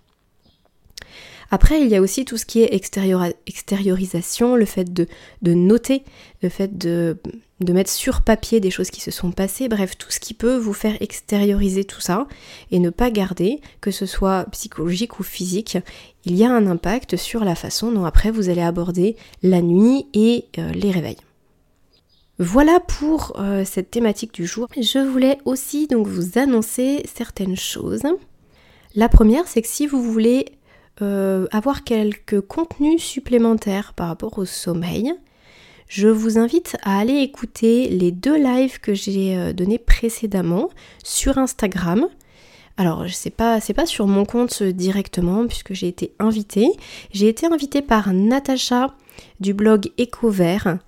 Après, 1.55 1.83
il 1.83 1.89
y 1.89 1.97
a 1.97 2.01
aussi 2.01 2.25
tout 2.25 2.39
ce 2.39 2.47
qui 2.47 2.63
est 2.63 2.73
extériorisation, 2.73 4.57
le 4.57 4.65
fait 4.65 4.91
de, 4.91 5.07
noter, 5.43 6.03
le 6.43 6.49
fait 6.49 6.79
de, 6.79 7.19
mettre 7.61 7.91
sur 7.91 8.23
papier 8.23 8.59
des 8.59 8.71
choses 8.71 8.89
qui 8.91 9.03
se 9.03 9.11
sont 9.11 9.33
passées, 9.33 9.69
bref, 9.69 9.99
tout 9.99 10.11
ce 10.11 10.19
qui 10.19 10.33
peut 10.33 10.57
vous 10.57 10.73
faire 10.73 10.97
extérioriser 11.03 11.85
tout 11.85 12.01
ça 12.01 12.27
et 12.71 12.79
ne 12.79 12.89
pas 12.89 13.11
garder, 13.11 13.61
que 13.83 13.91
ce 13.91 14.07
soit 14.07 14.47
psychologique 14.51 15.21
ou 15.21 15.23
physique, 15.23 15.77
il 16.25 16.37
y 16.37 16.45
a 16.45 16.51
un 16.51 16.67
impact 16.67 17.19
sur 17.19 17.45
la 17.45 17.55
façon 17.55 17.93
dont 17.93 18.07
après 18.07 18.31
vous 18.31 18.49
allez 18.49 18.63
aborder 18.63 19.17
la 19.43 19.61
nuit 19.61 20.07
et 20.15 20.47
euh, 20.57 20.73
les 20.73 20.91
réveils. 20.91 21.19
Voilà 22.39 22.81
pour 22.81 23.39
euh, 23.39 23.67
cette 23.67 23.91
thématique 23.91 24.33
du 24.33 24.47
jour. 24.47 24.69
Je 24.75 25.01
voulais 25.01 25.37
aussi 25.45 25.87
donc 25.87 26.07
vous 26.07 26.39
annoncer 26.39 27.05
certaines 27.15 27.59
choses. 27.59 28.05
La 28.95 29.11
première, 29.11 29.47
c'est 29.47 29.61
que 29.61 29.69
si 29.69 29.87
vous 29.87 30.03
voulez 30.03 30.47
euh, 31.01 31.47
avoir 31.53 31.85
quelques 31.85 32.41
contenus 32.41 33.03
supplémentaires 33.03 33.95
par 33.95 34.09
rapport 34.09 34.39
au 34.39 34.45
sommeil, 34.45 35.15
je 35.89 36.09
vous 36.09 36.39
invite 36.39 36.77
à 36.83 36.99
aller 36.99 37.19
écouter 37.19 37.89
les 37.89 38.13
deux 38.13 38.37
lives 38.37 38.81
que 38.81 38.95
j'ai 38.95 39.37
euh, 39.37 39.53
donnés 39.53 39.79
précédemment 39.79 40.69
sur 41.03 41.39
Instagram. 41.39 42.09
Alors, 42.77 43.05
c'est 43.11 43.31
pas, 43.31 43.61
pas 43.61 43.87
sur 43.87 44.07
mon 44.07 44.25
compte 44.25 44.63
directement 44.63 45.47
puisque 45.47 45.75
j'ai 45.75 45.89
été 45.89 46.15
invitée. 46.19 46.71
J'ai 47.13 47.29
été 47.29 47.47
invitée 47.47 47.83
par 47.83 48.13
Natacha 48.13 48.95
du 49.41 49.55
blog 49.55 49.91
Écovert 49.99 50.79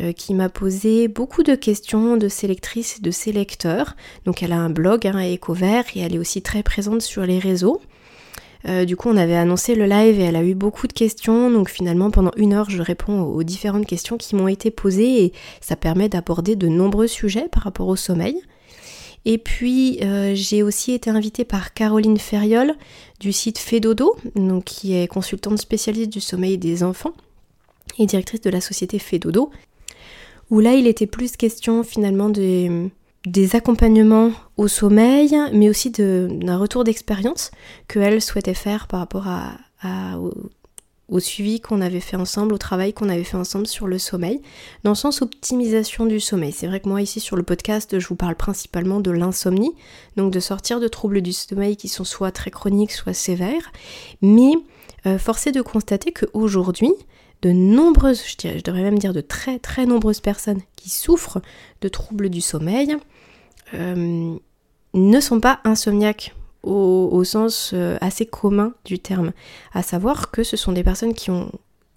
euh, 0.00 0.12
qui 0.12 0.32
m'a 0.34 0.48
posé 0.48 1.06
beaucoup 1.06 1.42
de 1.42 1.54
questions 1.54 2.16
de 2.16 2.28
ses 2.28 2.46
lectrices 2.46 2.98
et 2.98 3.02
de 3.02 3.10
ses 3.10 3.30
lecteurs. 3.30 3.94
Donc 4.24 4.42
elle 4.42 4.52
a 4.52 4.58
un 4.58 4.70
blog 4.70 5.06
hein, 5.06 5.18
Écovert 5.18 5.84
et 5.94 6.00
elle 6.00 6.14
est 6.14 6.18
aussi 6.18 6.40
très 6.40 6.62
présente 6.62 7.02
sur 7.02 7.26
les 7.26 7.38
réseaux. 7.38 7.80
Euh, 8.68 8.84
du 8.84 8.96
coup, 8.96 9.08
on 9.08 9.16
avait 9.16 9.36
annoncé 9.36 9.74
le 9.74 9.86
live 9.86 10.20
et 10.20 10.24
elle 10.24 10.36
a 10.36 10.44
eu 10.44 10.54
beaucoup 10.54 10.86
de 10.86 10.92
questions. 10.92 11.50
Donc 11.50 11.68
finalement, 11.68 12.10
pendant 12.10 12.32
une 12.36 12.52
heure, 12.52 12.70
je 12.70 12.82
réponds 12.82 13.22
aux 13.22 13.42
différentes 13.42 13.86
questions 13.86 14.16
qui 14.16 14.36
m'ont 14.36 14.48
été 14.48 14.70
posées 14.70 15.24
et 15.24 15.32
ça 15.60 15.76
permet 15.76 16.08
d'aborder 16.08 16.56
de 16.56 16.68
nombreux 16.68 17.06
sujets 17.06 17.48
par 17.50 17.64
rapport 17.64 17.88
au 17.88 17.96
sommeil. 17.96 18.40
Et 19.24 19.38
puis, 19.38 20.00
euh, 20.02 20.32
j'ai 20.34 20.62
aussi 20.62 20.92
été 20.92 21.08
invitée 21.08 21.44
par 21.44 21.74
Caroline 21.74 22.18
Ferriol 22.18 22.74
du 23.20 23.32
site 23.32 23.58
Fedodo, 23.58 24.16
donc 24.34 24.64
qui 24.64 24.94
est 24.94 25.06
consultante 25.06 25.58
spécialiste 25.58 26.10
du 26.10 26.20
sommeil 26.20 26.58
des 26.58 26.82
enfants 26.82 27.12
et 27.98 28.06
directrice 28.06 28.40
de 28.40 28.50
la 28.50 28.60
société 28.60 28.98
Fedodo, 28.98 29.50
où 30.50 30.58
là, 30.58 30.74
il 30.74 30.88
était 30.88 31.06
plus 31.06 31.36
question 31.36 31.84
finalement 31.84 32.30
de 32.30 32.90
des 33.26 33.54
accompagnements 33.54 34.32
au 34.56 34.68
sommeil, 34.68 35.36
mais 35.52 35.68
aussi 35.68 35.90
d'un 35.90 36.56
retour 36.56 36.84
d'expérience 36.84 37.50
qu'elle 37.88 38.20
souhaitait 38.20 38.54
faire 38.54 38.88
par 38.88 39.00
rapport 39.00 39.26
à, 39.28 40.18
au, 41.08 41.20
suivi 41.20 41.60
qu'on 41.60 41.80
avait 41.80 42.00
fait 42.00 42.16
ensemble, 42.16 42.54
au 42.54 42.58
travail 42.58 42.92
qu'on 42.92 43.08
avait 43.08 43.22
fait 43.22 43.36
ensemble 43.36 43.66
sur 43.66 43.86
le 43.86 43.98
sommeil, 43.98 44.40
dans 44.82 44.92
le 44.92 44.96
sens 44.96 45.22
optimisation 45.22 46.06
du 46.06 46.20
sommeil. 46.20 46.52
C'est 46.52 46.66
vrai 46.66 46.80
que 46.80 46.88
moi 46.88 47.02
ici 47.02 47.20
sur 47.20 47.36
le 47.36 47.42
podcast, 47.42 47.98
je 47.98 48.06
vous 48.08 48.16
parle 48.16 48.34
principalement 48.34 48.98
de 48.98 49.10
l'insomnie, 49.10 49.72
donc 50.16 50.32
de 50.32 50.40
sortir 50.40 50.80
de 50.80 50.88
troubles 50.88 51.20
du 51.20 51.32
sommeil 51.32 51.76
qui 51.76 51.88
sont 51.88 52.04
soit 52.04 52.32
très 52.32 52.50
chroniques, 52.50 52.92
soit 52.92 53.12
sévères, 53.12 53.72
mais 54.20 54.52
euh, 55.06 55.18
force 55.18 55.46
est 55.46 55.52
de 55.52 55.62
constater 55.62 56.12
qu'aujourd'hui, 56.12 56.92
de 57.42 57.50
nombreuses, 57.50 58.22
je, 58.26 58.36
dirais, 58.36 58.58
je 58.58 58.64
devrais 58.64 58.82
même 58.82 58.98
dire 58.98 59.12
de 59.12 59.20
très 59.20 59.58
très 59.58 59.84
nombreuses 59.84 60.20
personnes 60.20 60.60
qui 60.76 60.90
souffrent 60.90 61.42
de 61.80 61.88
troubles 61.88 62.30
du 62.30 62.40
sommeil 62.40 62.96
ne 63.74 65.20
sont 65.20 65.40
pas 65.40 65.60
insomniaques 65.64 66.34
au, 66.62 67.24
sens 67.24 67.74
assez 68.00 68.26
commun 68.26 68.72
du 68.84 68.98
terme, 68.98 69.32
à 69.72 69.82
savoir 69.82 70.30
que 70.30 70.42
ce 70.42 70.56
sont 70.56 70.72
des 70.72 70.84
personnes 70.84 71.14
qui 71.14 71.30
ont 71.30 71.50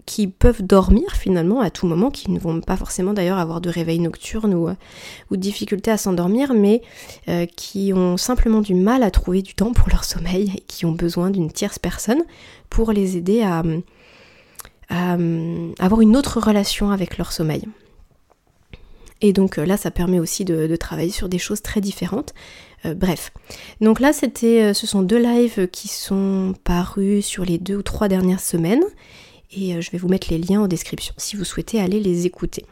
qui 0.06 0.28
peuvent 0.28 0.62
dormir 0.62 1.16
finalement 1.16 1.60
à 1.60 1.68
tout 1.68 1.88
moment, 1.88 2.12
qui 2.12 2.30
ne 2.30 2.38
vont 2.38 2.60
pas 2.60 2.76
forcément 2.76 3.12
d'ailleurs 3.12 3.38
avoir 3.38 3.60
de 3.60 3.68
réveil 3.68 3.98
nocturne 3.98 4.54
ou, 4.54 4.68
ou 4.68 5.36
de 5.36 5.40
difficulté 5.40 5.90
à 5.90 5.96
s'endormir, 5.96 6.54
mais 6.54 6.80
qui 7.56 7.92
ont 7.92 8.16
simplement 8.16 8.60
du 8.60 8.74
mal 8.74 9.02
à 9.02 9.10
trouver 9.10 9.42
du 9.42 9.54
temps 9.54 9.72
pour 9.72 9.88
leur 9.88 10.04
sommeil 10.04 10.52
et 10.56 10.60
qui 10.60 10.86
ont 10.86 10.92
besoin 10.92 11.30
d'une 11.30 11.50
tierce 11.50 11.80
personne 11.80 12.22
pour 12.70 12.92
les 12.92 13.16
aider 13.16 13.42
à, 13.42 13.64
avoir 14.88 16.00
une 16.00 16.16
autre 16.16 16.40
relation 16.40 16.90
avec 16.90 17.18
leur 17.18 17.32
sommeil. 17.32 17.64
Et 19.20 19.32
donc 19.32 19.56
là, 19.56 19.76
ça 19.76 19.90
permet 19.90 20.18
aussi 20.18 20.44
de, 20.44 20.74
travailler 20.76 21.10
sur 21.10 21.28
des 21.28 21.38
choses 21.38 21.62
très 21.62 21.80
différentes. 21.80 22.34
Euh, 22.84 22.94
bref. 22.94 23.32
Donc 23.80 24.00
là, 24.00 24.12
c'était, 24.12 24.62
euh, 24.62 24.74
ce 24.74 24.86
sont 24.86 25.02
deux 25.02 25.18
lives 25.18 25.68
qui 25.68 25.88
sont 25.88 26.54
parus 26.64 27.24
sur 27.24 27.44
les 27.44 27.58
deux 27.58 27.76
ou 27.76 27.82
trois 27.82 28.08
dernières 28.08 28.40
semaines. 28.40 28.84
Et 29.52 29.74
euh, 29.74 29.80
je 29.80 29.90
vais 29.90 29.98
vous 29.98 30.08
mettre 30.08 30.28
les 30.30 30.38
liens 30.38 30.60
en 30.62 30.68
description 30.68 31.14
si 31.16 31.36
vous 31.36 31.44
souhaitez 31.44 31.80
aller 31.80 32.00
les 32.00 32.26
écouter. 32.26 32.66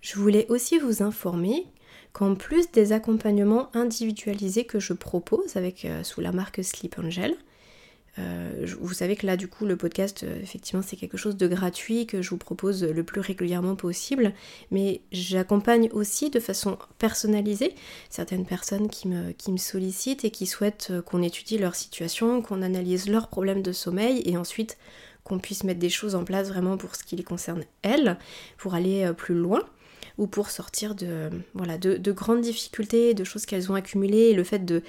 Je 0.00 0.16
voulais 0.16 0.46
aussi 0.48 0.78
vous 0.78 1.02
informer 1.02 1.66
qu'en 2.12 2.34
plus 2.34 2.70
des 2.72 2.92
accompagnements 2.92 3.68
individualisés 3.74 4.64
que 4.64 4.80
je 4.80 4.92
propose 4.92 5.56
avec 5.56 5.86
sous 6.02 6.20
la 6.20 6.32
marque 6.32 6.64
Sleep 6.64 6.98
Angel, 6.98 7.36
euh, 8.20 8.66
vous 8.80 8.94
savez 8.94 9.16
que 9.16 9.26
là, 9.26 9.36
du 9.36 9.48
coup, 9.48 9.64
le 9.64 9.76
podcast, 9.76 10.24
euh, 10.24 10.40
effectivement, 10.42 10.82
c'est 10.82 10.96
quelque 10.96 11.16
chose 11.16 11.36
de 11.36 11.46
gratuit 11.48 12.06
que 12.06 12.22
je 12.22 12.30
vous 12.30 12.36
propose 12.36 12.84
le 12.84 13.02
plus 13.02 13.20
régulièrement 13.20 13.76
possible. 13.76 14.32
Mais 14.70 15.02
j'accompagne 15.12 15.88
aussi 15.92 16.30
de 16.30 16.40
façon 16.40 16.78
personnalisée 16.98 17.74
certaines 18.08 18.46
personnes 18.46 18.88
qui 18.88 19.08
me, 19.08 19.56
sollicitent 19.56 20.24
et 20.24 20.30
qui 20.30 20.46
souhaitent 20.46 20.88
euh, 20.90 21.02
qu'on 21.02 21.22
étudie 21.22 21.58
leur 21.58 21.74
situation, 21.74 22.42
qu'on 22.42 22.62
analyse 22.62 23.08
leurs 23.08 23.28
problèmes 23.28 23.62
de 23.62 23.72
sommeil 23.72 24.22
et 24.24 24.36
ensuite 24.36 24.76
qu'on 25.24 25.38
puisse 25.38 25.64
mettre 25.64 25.80
des 25.80 25.90
choses 25.90 26.14
en 26.14 26.24
place 26.24 26.48
vraiment 26.48 26.76
pour 26.76 26.96
ce 26.96 27.04
qui 27.04 27.16
les 27.16 27.22
concerne 27.22 27.64
elles, 27.82 28.18
pour 28.56 28.74
aller 28.74 29.12
plus 29.16 29.34
loin 29.34 29.62
ou 30.18 30.26
pour 30.26 30.50
sortir 30.50 30.94
de, 30.94 31.30
voilà, 31.54 31.78
de, 31.78 31.96
de 31.96 32.12
grandes 32.12 32.40
difficultés, 32.40 33.14
de 33.14 33.24
choses 33.24 33.46
qu'elles 33.46 33.70
ont 33.70 33.74
accumulées 33.74 34.32
le 34.32 34.44
fait 34.44 34.64
de 34.64 34.82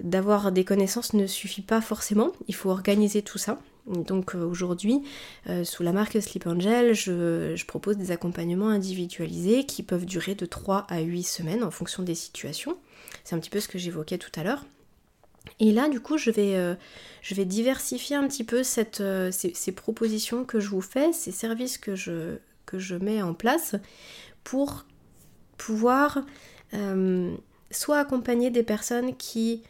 d'avoir 0.00 0.50
des 0.50 0.64
connaissances 0.64 1.12
ne 1.14 1.26
suffit 1.26 1.62
pas 1.62 1.80
forcément, 1.80 2.32
il 2.48 2.54
faut 2.54 2.70
organiser 2.70 3.22
tout 3.22 3.38
ça. 3.38 3.60
Donc 3.86 4.34
euh, 4.34 4.44
aujourd'hui, 4.44 5.02
euh, 5.48 5.62
sous 5.64 5.82
la 5.82 5.92
marque 5.92 6.20
Sleep 6.20 6.46
Angel, 6.46 6.94
je, 6.94 7.62
propose 7.66 7.96
des 7.96 8.10
accompagnements 8.10 8.68
individualisés 8.68 9.64
qui 9.64 9.82
peuvent 9.82 10.06
durer 10.06 10.34
de 10.34 10.46
3 10.46 10.86
à 10.88 11.00
8 11.00 11.22
semaines 11.22 11.62
en 11.62 11.70
fonction 11.70 12.02
des 12.02 12.14
situations. 12.14 12.76
C'est 13.24 13.36
un 13.36 13.38
petit 13.38 13.50
peu 13.50 13.60
ce 13.60 13.68
que 13.68 13.78
j'évoquais 13.78 14.18
tout 14.18 14.32
à 14.36 14.42
l'heure. 14.42 14.64
Et 15.60 15.72
là, 15.72 15.88
du 15.90 16.00
coup, 16.00 16.16
je 16.16 16.30
vais, 16.30 16.56
euh, 16.56 16.74
je 17.20 17.34
vais 17.34 17.44
diversifier 17.44 18.16
un 18.16 18.26
petit 18.26 18.44
peu 18.44 18.62
cette, 18.62 19.02
ces, 19.30 19.72
propositions 19.72 20.44
que 20.44 20.58
je 20.58 20.70
vous 20.70 20.80
fais, 20.80 21.12
ces 21.12 21.30
services 21.30 21.76
que 21.76 21.94
je, 21.94 22.38
que 22.64 22.78
je 22.78 22.94
mets 22.96 23.20
en 23.20 23.34
place 23.34 23.76
pour 24.44 24.84
pouvoir 25.56 26.24
soit 27.70 27.98
accompagner 27.98 28.50
des 28.50 28.62
personnes 28.62 29.16
qui 29.16 29.62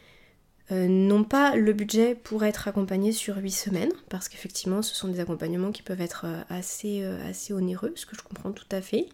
euh, 0.72 0.88
n'ont 0.88 1.24
pas 1.24 1.56
le 1.56 1.74
budget 1.74 2.14
pour 2.14 2.44
être 2.44 2.68
accompagnés 2.68 3.12
sur 3.12 3.36
8 3.36 3.50
semaines, 3.50 3.92
parce 4.08 4.28
qu'effectivement 4.28 4.80
ce 4.80 4.94
sont 4.94 5.08
des 5.08 5.20
accompagnements 5.20 5.72
qui 5.72 5.82
peuvent 5.82 6.00
être 6.00 6.24
euh, 6.24 6.42
euh, 6.50 7.28
assez 7.30 7.52
onéreux, 7.52 7.92
ce 7.96 8.06
que 8.06 8.16
je 8.16 8.22
comprends 8.22 8.52
tout 8.52 8.64
à 8.70 8.80
fait. 8.80 9.08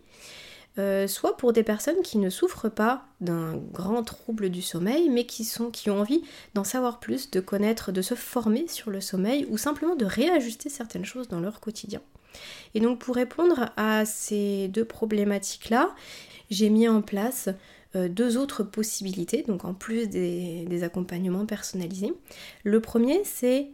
Soit 0.77 1.37
pour 1.37 1.53
des 1.53 1.63
personnes 1.63 2.01
qui 2.03 2.17
ne 2.17 2.31
souffrent 2.31 2.71
pas 2.71 3.05
d'un 3.21 3.57
grand 3.57 4.03
trouble 4.03 4.49
du 4.49 4.63
sommeil, 4.63 5.11
mais 5.11 5.27
qui, 5.27 5.45
sont, 5.45 5.71
qui 5.71 5.91
ont 5.91 6.01
envie 6.01 6.23
d'en 6.55 6.65
savoir 6.65 7.01
plus, 7.01 7.31
de 7.31 7.41
connaître, 7.41 7.93
de 7.93 8.01
se 8.01 8.15
former 8.15 8.67
sur 8.67 8.91
le 8.91 9.03
sommeil, 9.03 9.47
ou 9.51 9.59
simplement 9.59 9.95
de 9.95 10.07
réajuster 10.07 10.71
certaines 10.71 11.05
choses 11.05 11.29
dans 11.29 11.41
leur 11.41 11.61
quotidien. 11.61 12.01
Et 12.75 12.81
donc 12.81 12.99
pour 13.01 13.15
répondre 13.15 13.71
à 13.77 14.05
ces 14.05 14.69
deux 14.69 14.85
problématiques-là, 14.85 15.95
j'ai 16.51 16.71
mis 16.71 16.89
en 16.89 17.03
place 17.03 17.49
euh, 17.97 18.09
deux 18.09 18.37
autres 18.37 18.63
possibilités, 18.63 19.43
donc 19.43 19.65
en 19.65 19.75
plus 19.75 20.09
des, 20.09 20.83
accompagnements 20.83 21.47
personnalisés. 21.47 22.13
Le 22.65 22.81
premier, 22.81 23.23
c'est 23.25 23.69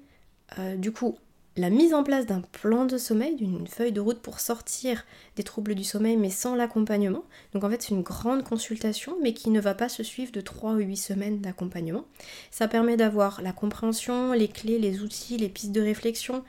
euh, 0.59 0.77
du 0.77 0.93
coup 0.93 1.19
la 1.57 1.71
mise 1.71 1.95
en 1.95 2.03
place 2.03 2.27
d'un 2.27 2.41
plan 2.41 2.85
de 2.85 2.99
sommeil, 2.99 3.35
d'une 3.37 3.67
feuille 3.67 3.93
de 3.93 4.01
route 4.01 4.21
pour 4.21 4.41
sortir 4.41 5.05
des 5.37 5.43
troubles 5.43 5.75
du 5.75 5.85
sommeil, 5.85 6.17
mais 6.17 6.31
sans 6.31 6.55
l'accompagnement. 6.55 7.25
Donc 7.53 7.65
en 7.65 7.71
fait, 7.71 7.83
c'est 7.83 7.95
une 7.95 8.03
grande 8.03 8.45
consultation, 8.45 9.17
mais 9.23 9.33
qui 9.33 9.51
ne 9.51 9.61
va 9.61 9.75
pas 9.75 9.89
se 9.89 10.03
suivre 10.03 10.33
de 10.33 10.41
3 10.41 10.73
ou 10.73 10.79
8 10.79 10.97
semaines 10.97 11.41
d'accompagnement. 11.41 12.05
Ça 12.51 12.69
permet 12.69 12.97
d'avoir 12.97 13.43
la 13.43 13.53
compréhension, 13.53 14.33
les 14.33 14.49
clés, 14.49 14.79
les 14.79 15.01
outils, 15.01 15.39
les 15.39 15.49
pistes 15.49 15.73
de 15.73 15.81
réflexion, 15.81 16.45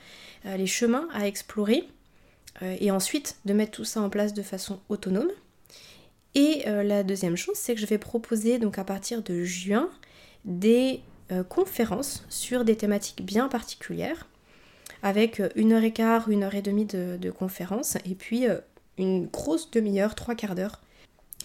euh, 0.45 0.57
les 0.57 0.67
chemins 0.67 1.07
à 1.13 1.27
explorer, 1.27 1.87
et 2.79 2.89
ensuite 2.89 3.37
de 3.45 3.53
mettre 3.53 3.73
tout 3.73 3.85
ça 3.85 4.01
en 4.01 4.09
place 4.09 4.33
de 4.33 4.41
façon 4.41 4.79
autonome. 4.89 5.29
Et 6.37 6.67
euh, 6.67 6.83
la 6.83 7.01
deuxième 7.01 7.35
chose, 7.35 7.55
c'est 7.55 7.73
que 7.73 7.81
je 7.81 7.87
vais 7.87 7.97
proposer 7.97 8.59
donc 8.59 8.77
à 8.77 8.83
partir 8.83 9.23
de 9.23 9.43
juin 9.43 9.89
des 10.45 11.01
euh, 11.31 11.43
conférences 11.43 12.23
sur 12.29 12.63
des 12.63 12.75
thématiques 12.75 13.25
bien 13.25 13.47
particulières, 13.47 14.27
avec 15.03 15.39
euh, 15.39 15.49
une 15.55 15.73
heure 15.73 15.83
et 15.83 15.93
quart, 15.93 16.29
une 16.29 16.43
heure 16.43 16.55
et 16.55 16.61
demie 16.61 16.85
de, 16.85 17.31
conférences, 17.31 17.97
et 18.05 18.15
puis 18.15 18.45
une 18.97 19.27
grosse 19.27 19.69
demi-heure, 19.71 20.15
trois 20.15 20.35
quarts 20.35 20.55
d'heure, 20.55 20.81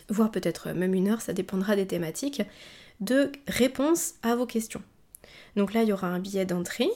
voire 0.08 0.30
peut-être 0.30 0.70
même 0.70 0.94
une 0.94 1.08
heure, 1.08 1.20
ça 1.20 1.32
dépendra 1.32 1.76
des 1.76 1.86
thématiques, 1.86 2.42
de 3.00 3.32
réponses 3.48 4.14
à 4.22 4.36
vos 4.36 4.46
questions. 4.46 4.82
Donc 5.56 5.74
là, 5.74 5.82
il 5.82 5.88
y 5.88 5.92
aura 5.92 6.06
un 6.06 6.18
billet 6.18 6.46
d'entrée 6.46 6.90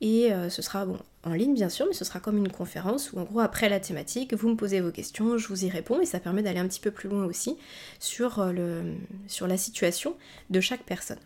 et 0.00 0.32
euh, 0.32 0.50
ce 0.50 0.62
sera 0.62 0.84
bon, 0.84 0.98
en 1.22 1.32
ligne 1.32 1.54
bien 1.54 1.68
sûr, 1.68 1.86
mais 1.86 1.94
ce 1.94 2.04
sera 2.04 2.20
comme 2.20 2.36
une 2.36 2.50
conférence 2.50 3.12
où 3.12 3.18
en 3.18 3.24
gros 3.24 3.40
après 3.40 3.68
la 3.68 3.80
thématique, 3.80 4.34
vous 4.34 4.48
me 4.48 4.56
posez 4.56 4.80
vos 4.80 4.90
questions, 4.90 5.38
je 5.38 5.48
vous 5.48 5.64
y 5.64 5.70
réponds 5.70 6.00
et 6.00 6.06
ça 6.06 6.20
permet 6.20 6.42
d'aller 6.42 6.58
un 6.58 6.68
petit 6.68 6.80
peu 6.80 6.90
plus 6.90 7.08
loin 7.08 7.24
aussi 7.24 7.56
sur, 8.00 8.40
euh, 8.40 8.52
le, 8.52 8.94
sur 9.28 9.46
la 9.46 9.56
situation 9.56 10.16
de 10.50 10.60
chaque 10.60 10.82
personne. 10.82 11.20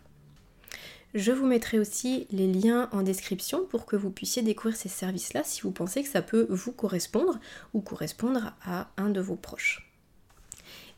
Je 1.13 1.31
vous 1.31 1.45
mettrai 1.45 1.79
aussi 1.79 2.27
les 2.31 2.51
liens 2.51 2.89
en 2.91 3.01
description 3.01 3.65
pour 3.65 3.85
que 3.85 3.95
vous 3.95 4.09
puissiez 4.09 4.41
découvrir 4.41 4.75
ces 4.75 4.89
services-là 4.89 5.43
si 5.43 5.61
vous 5.61 5.71
pensez 5.71 6.03
que 6.03 6.09
ça 6.09 6.21
peut 6.21 6.47
vous 6.49 6.71
correspondre 6.71 7.39
ou 7.73 7.81
correspondre 7.81 8.53
à 8.63 8.89
un 8.97 9.09
de 9.09 9.21
vos 9.21 9.35
proches. 9.35 9.91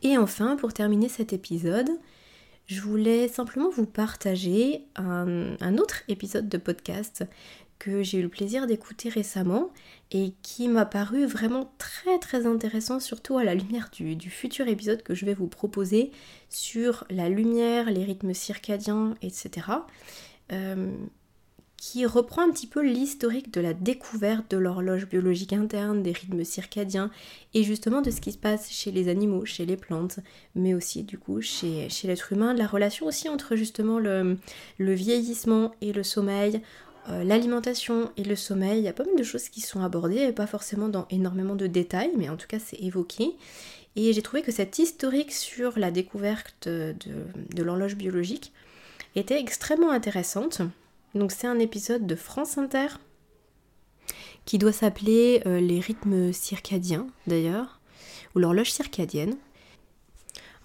Et 0.02 0.18
enfin, 0.18 0.56
pour 0.56 0.72
terminer 0.72 1.08
cet 1.08 1.32
épisode, 1.32 1.90
je 2.66 2.80
voulais 2.80 3.28
simplement 3.28 3.68
vous 3.68 3.86
partager 3.86 4.84
un, 4.96 5.76
autre 5.78 6.02
épisode 6.08 6.48
de 6.48 6.56
podcast 6.56 7.24
que 7.80 8.02
j'ai 8.04 8.18
eu 8.18 8.22
le 8.22 8.28
plaisir 8.28 8.68
d'écouter 8.68 9.08
récemment 9.08 9.70
et 10.12 10.34
qui 10.42 10.68
m'a 10.68 10.84
paru 10.84 11.24
vraiment 11.24 11.72
très 11.78 12.18
très 12.18 12.46
intéressant, 12.46 13.00
surtout 13.00 13.38
à 13.38 13.44
la 13.44 13.54
lumière 13.54 13.90
du, 13.90 14.30
futur 14.30 14.68
épisode 14.68 15.02
que 15.02 15.14
je 15.14 15.24
vais 15.24 15.34
vous 15.34 15.48
proposer 15.48 16.12
sur 16.50 17.04
la 17.10 17.28
lumière, 17.28 17.90
les 17.90 18.04
rythmes 18.04 18.34
circadiens, 18.34 19.16
etc. 19.22 19.66
Euh, 20.52 20.92
qui 21.78 22.04
reprend 22.04 22.42
un 22.42 22.50
petit 22.50 22.66
peu 22.66 22.82
l'historique 22.82 23.54
de 23.54 23.62
la 23.62 23.72
découverte 23.72 24.50
de 24.50 24.58
l'horloge 24.58 25.08
biologique 25.08 25.54
interne, 25.54 26.02
des 26.02 26.12
rythmes 26.12 26.44
circadiens 26.44 27.10
et 27.54 27.62
justement 27.62 28.02
de 28.02 28.10
ce 28.10 28.20
qui 28.20 28.32
se 28.32 28.38
passe 28.38 28.70
chez 28.70 28.90
les 28.90 29.08
animaux, 29.08 29.46
chez 29.46 29.64
les 29.64 29.78
plantes, 29.78 30.20
mais 30.54 30.74
aussi 30.74 31.04
du 31.04 31.16
coup 31.16 31.40
chez, 31.40 31.88
l'être 32.04 32.34
humain, 32.34 32.52
la 32.52 32.66
relation 32.66 33.06
aussi 33.06 33.30
entre 33.30 33.56
justement 33.56 33.98
le 33.98 34.36
vieillissement 34.78 35.72
et 35.80 35.94
le 35.94 36.02
sommeil, 36.02 36.60
euh, 37.08 37.24
l'alimentation 37.24 38.10
et 38.16 38.24
le 38.24 38.36
sommeil, 38.36 38.78
il 38.78 38.84
y 38.84 38.88
a 38.88 38.92
pas 38.92 39.04
mal 39.04 39.16
de 39.16 39.22
choses 39.22 39.48
qui 39.48 39.60
sont 39.60 39.82
abordées, 39.82 40.32
pas 40.32 40.46
forcément 40.46 40.88
dans 40.88 41.06
énormément 41.10 41.54
de 41.54 41.66
détails, 41.66 42.12
mais 42.16 42.28
en 42.28 42.36
tout 42.36 42.46
cas 42.46 42.58
c'est 42.58 42.78
évoqué. 42.80 43.36
Et 43.96 44.12
j'ai 44.12 44.22
trouvé 44.22 44.42
que 44.42 44.52
cette 44.52 44.78
historique 44.78 45.32
sur 45.32 45.78
la 45.78 45.90
découverte 45.90 46.68
de, 46.68 46.94
l'horloge 47.62 47.96
biologique 47.96 48.52
était 49.16 49.40
extrêmement 49.40 49.90
intéressante. 49.90 50.62
Donc 51.14 51.32
c'est 51.32 51.46
un 51.46 51.58
épisode 51.58 52.06
de 52.06 52.14
France 52.14 52.58
Inter 52.58 52.86
qui 54.44 54.58
doit 54.58 54.72
s'appeler 54.72 55.42
euh, 55.46 55.60
Les 55.60 55.80
rythmes 55.80 56.32
circadiens 56.32 57.06
d'ailleurs, 57.26 57.80
ou 58.34 58.40
l'horloge 58.40 58.70
circadienne. 58.70 59.36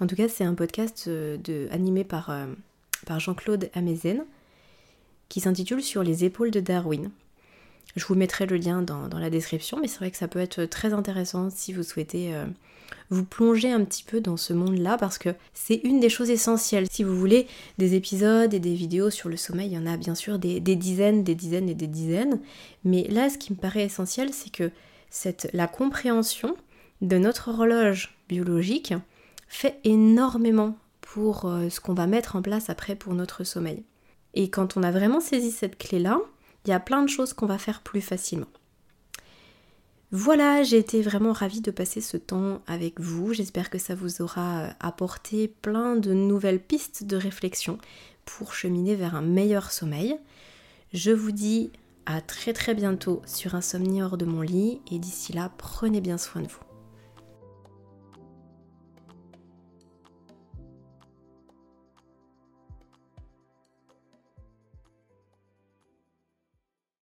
En 0.02 0.08
tout 0.08 0.16
cas 0.16 0.28
c'est 0.28 0.44
un 0.44 0.54
podcast 0.54 1.06
euh, 1.08 1.68
animé 1.72 2.04
par, 2.04 2.32
par 3.06 3.20
Jean-Claude 3.22 3.70
Amezen 3.74 4.26
qui 5.30 5.42
s'intitule 5.42 5.84
Sur 5.84 6.04
les 6.04 6.26
épaules 6.26 6.52
de 6.52 6.60
Darwin. 6.60 7.12
Je 7.96 8.06
vous 8.06 8.16
mettrai 8.16 8.46
le 8.46 8.58
lien 8.58 8.82
dans, 8.82 9.08
la 9.18 9.30
description, 9.30 9.80
mais 9.80 9.88
c'est 9.88 10.00
vrai 10.00 10.12
que 10.12 10.18
ça 10.18 10.28
peut 10.28 10.40
être 10.40 10.66
très 10.66 10.94
intéressant 10.94 11.50
si 11.50 11.72
vous 11.72 11.84
souhaitez 11.84 12.36
euh, 12.36 12.46
vous 13.10 13.24
plonger 13.24 13.72
un 13.72 13.86
petit 13.86 14.04
peu 14.04 14.20
dans 14.20 14.36
ce 14.36 14.52
monde-là, 14.52 14.98
parce 14.98 15.18
que 15.18 15.30
c'est 15.54 15.80
une 15.84 16.02
des 16.02 16.10
choses 16.10 16.30
essentielles. 16.30 16.88
Si 16.92 17.04
vous 17.04 17.18
voulez 17.18 17.48
des 17.78 17.96
épisodes 17.96 18.54
et 18.54 18.60
des 18.60 18.74
vidéos 18.74 19.10
sur 19.10 19.30
le 19.30 19.38
sommeil, 19.38 19.70
il 19.70 19.74
y 19.74 19.78
en 19.78 19.86
a 19.86 19.96
bien 19.96 20.16
sûr 20.16 20.40
des, 20.40 20.60
dizaines, 20.60 21.24
des 21.24 21.36
dizaines 21.36 21.70
et 21.70 21.76
des 21.76 21.88
dizaines, 21.88 22.42
mais 22.84 23.08
là, 23.08 23.30
ce 23.30 23.38
qui 23.38 23.54
me 23.54 23.58
paraît 23.58 23.86
essentiel, 23.86 24.32
c'est 24.34 24.52
que 24.52 24.72
la 25.54 25.68
compréhension 25.68 26.56
de 27.02 27.18
notre 27.18 27.50
horloge 27.50 28.18
biologique 28.28 28.94
fait 29.48 29.80
énormément 29.86 30.78
pour 31.00 31.46
euh, 31.46 31.70
ce 31.70 31.80
qu'on 31.80 31.94
va 31.94 32.08
mettre 32.08 32.36
en 32.36 32.42
place 32.42 32.70
après 32.70 32.96
pour 32.96 33.14
notre 33.14 33.44
sommeil. 33.44 33.84
Et 34.36 34.50
quand 34.50 34.78
on 34.78 34.84
a 34.84 34.92
vraiment 34.92 35.20
saisi 35.20 35.52
cette 35.52 35.78
clé-là, 35.78 36.20
il 36.66 36.70
y 36.70 36.74
a 36.74 36.80
plein 36.80 37.02
de 37.02 37.10
choses 37.10 37.34
qu'on 37.34 37.46
va 37.46 37.58
faire 37.58 37.82
plus 37.82 38.02
facilement. 38.02 38.48
Voilà, 40.12 40.64
j'ai 40.64 40.78
été 40.78 41.02
vraiment 41.02 41.34
ravie 41.34 41.62
de 41.62 41.72
passer 41.72 42.00
ce 42.00 42.18
temps 42.18 42.62
avec 42.68 43.00
vous. 43.00 43.34
J'espère 43.34 43.70
que 43.70 43.80
ça 43.80 43.96
vous 43.96 44.22
aura 44.22 44.62
euh, 44.62 44.70
apporté 44.80 45.48
plein 45.48 45.96
de 45.96 46.14
nouvelles 46.14 46.62
pistes 46.62 47.04
de 47.04 47.18
réflexion 47.18 47.80
pour 48.24 48.54
cheminer 48.54 48.96
vers 48.96 49.16
un 49.16 49.22
meilleur 49.22 49.72
sommeil. 49.72 50.18
Je 50.94 51.12
vous 51.12 51.32
dis 51.32 51.72
à 52.06 52.22
très 52.22 52.54
très 52.54 52.76
bientôt 52.76 53.22
sur 53.26 53.56
Insomnie 53.56 54.04
hors 54.04 54.18
de 54.18 54.26
mon 54.26 54.42
lit 54.42 54.80
et 54.92 55.00
d'ici 55.00 55.34
là, 55.34 55.52
prenez 55.58 56.02
bien 56.02 56.18
soin 56.18 56.42
de 56.42 56.48
vous. 56.48 56.65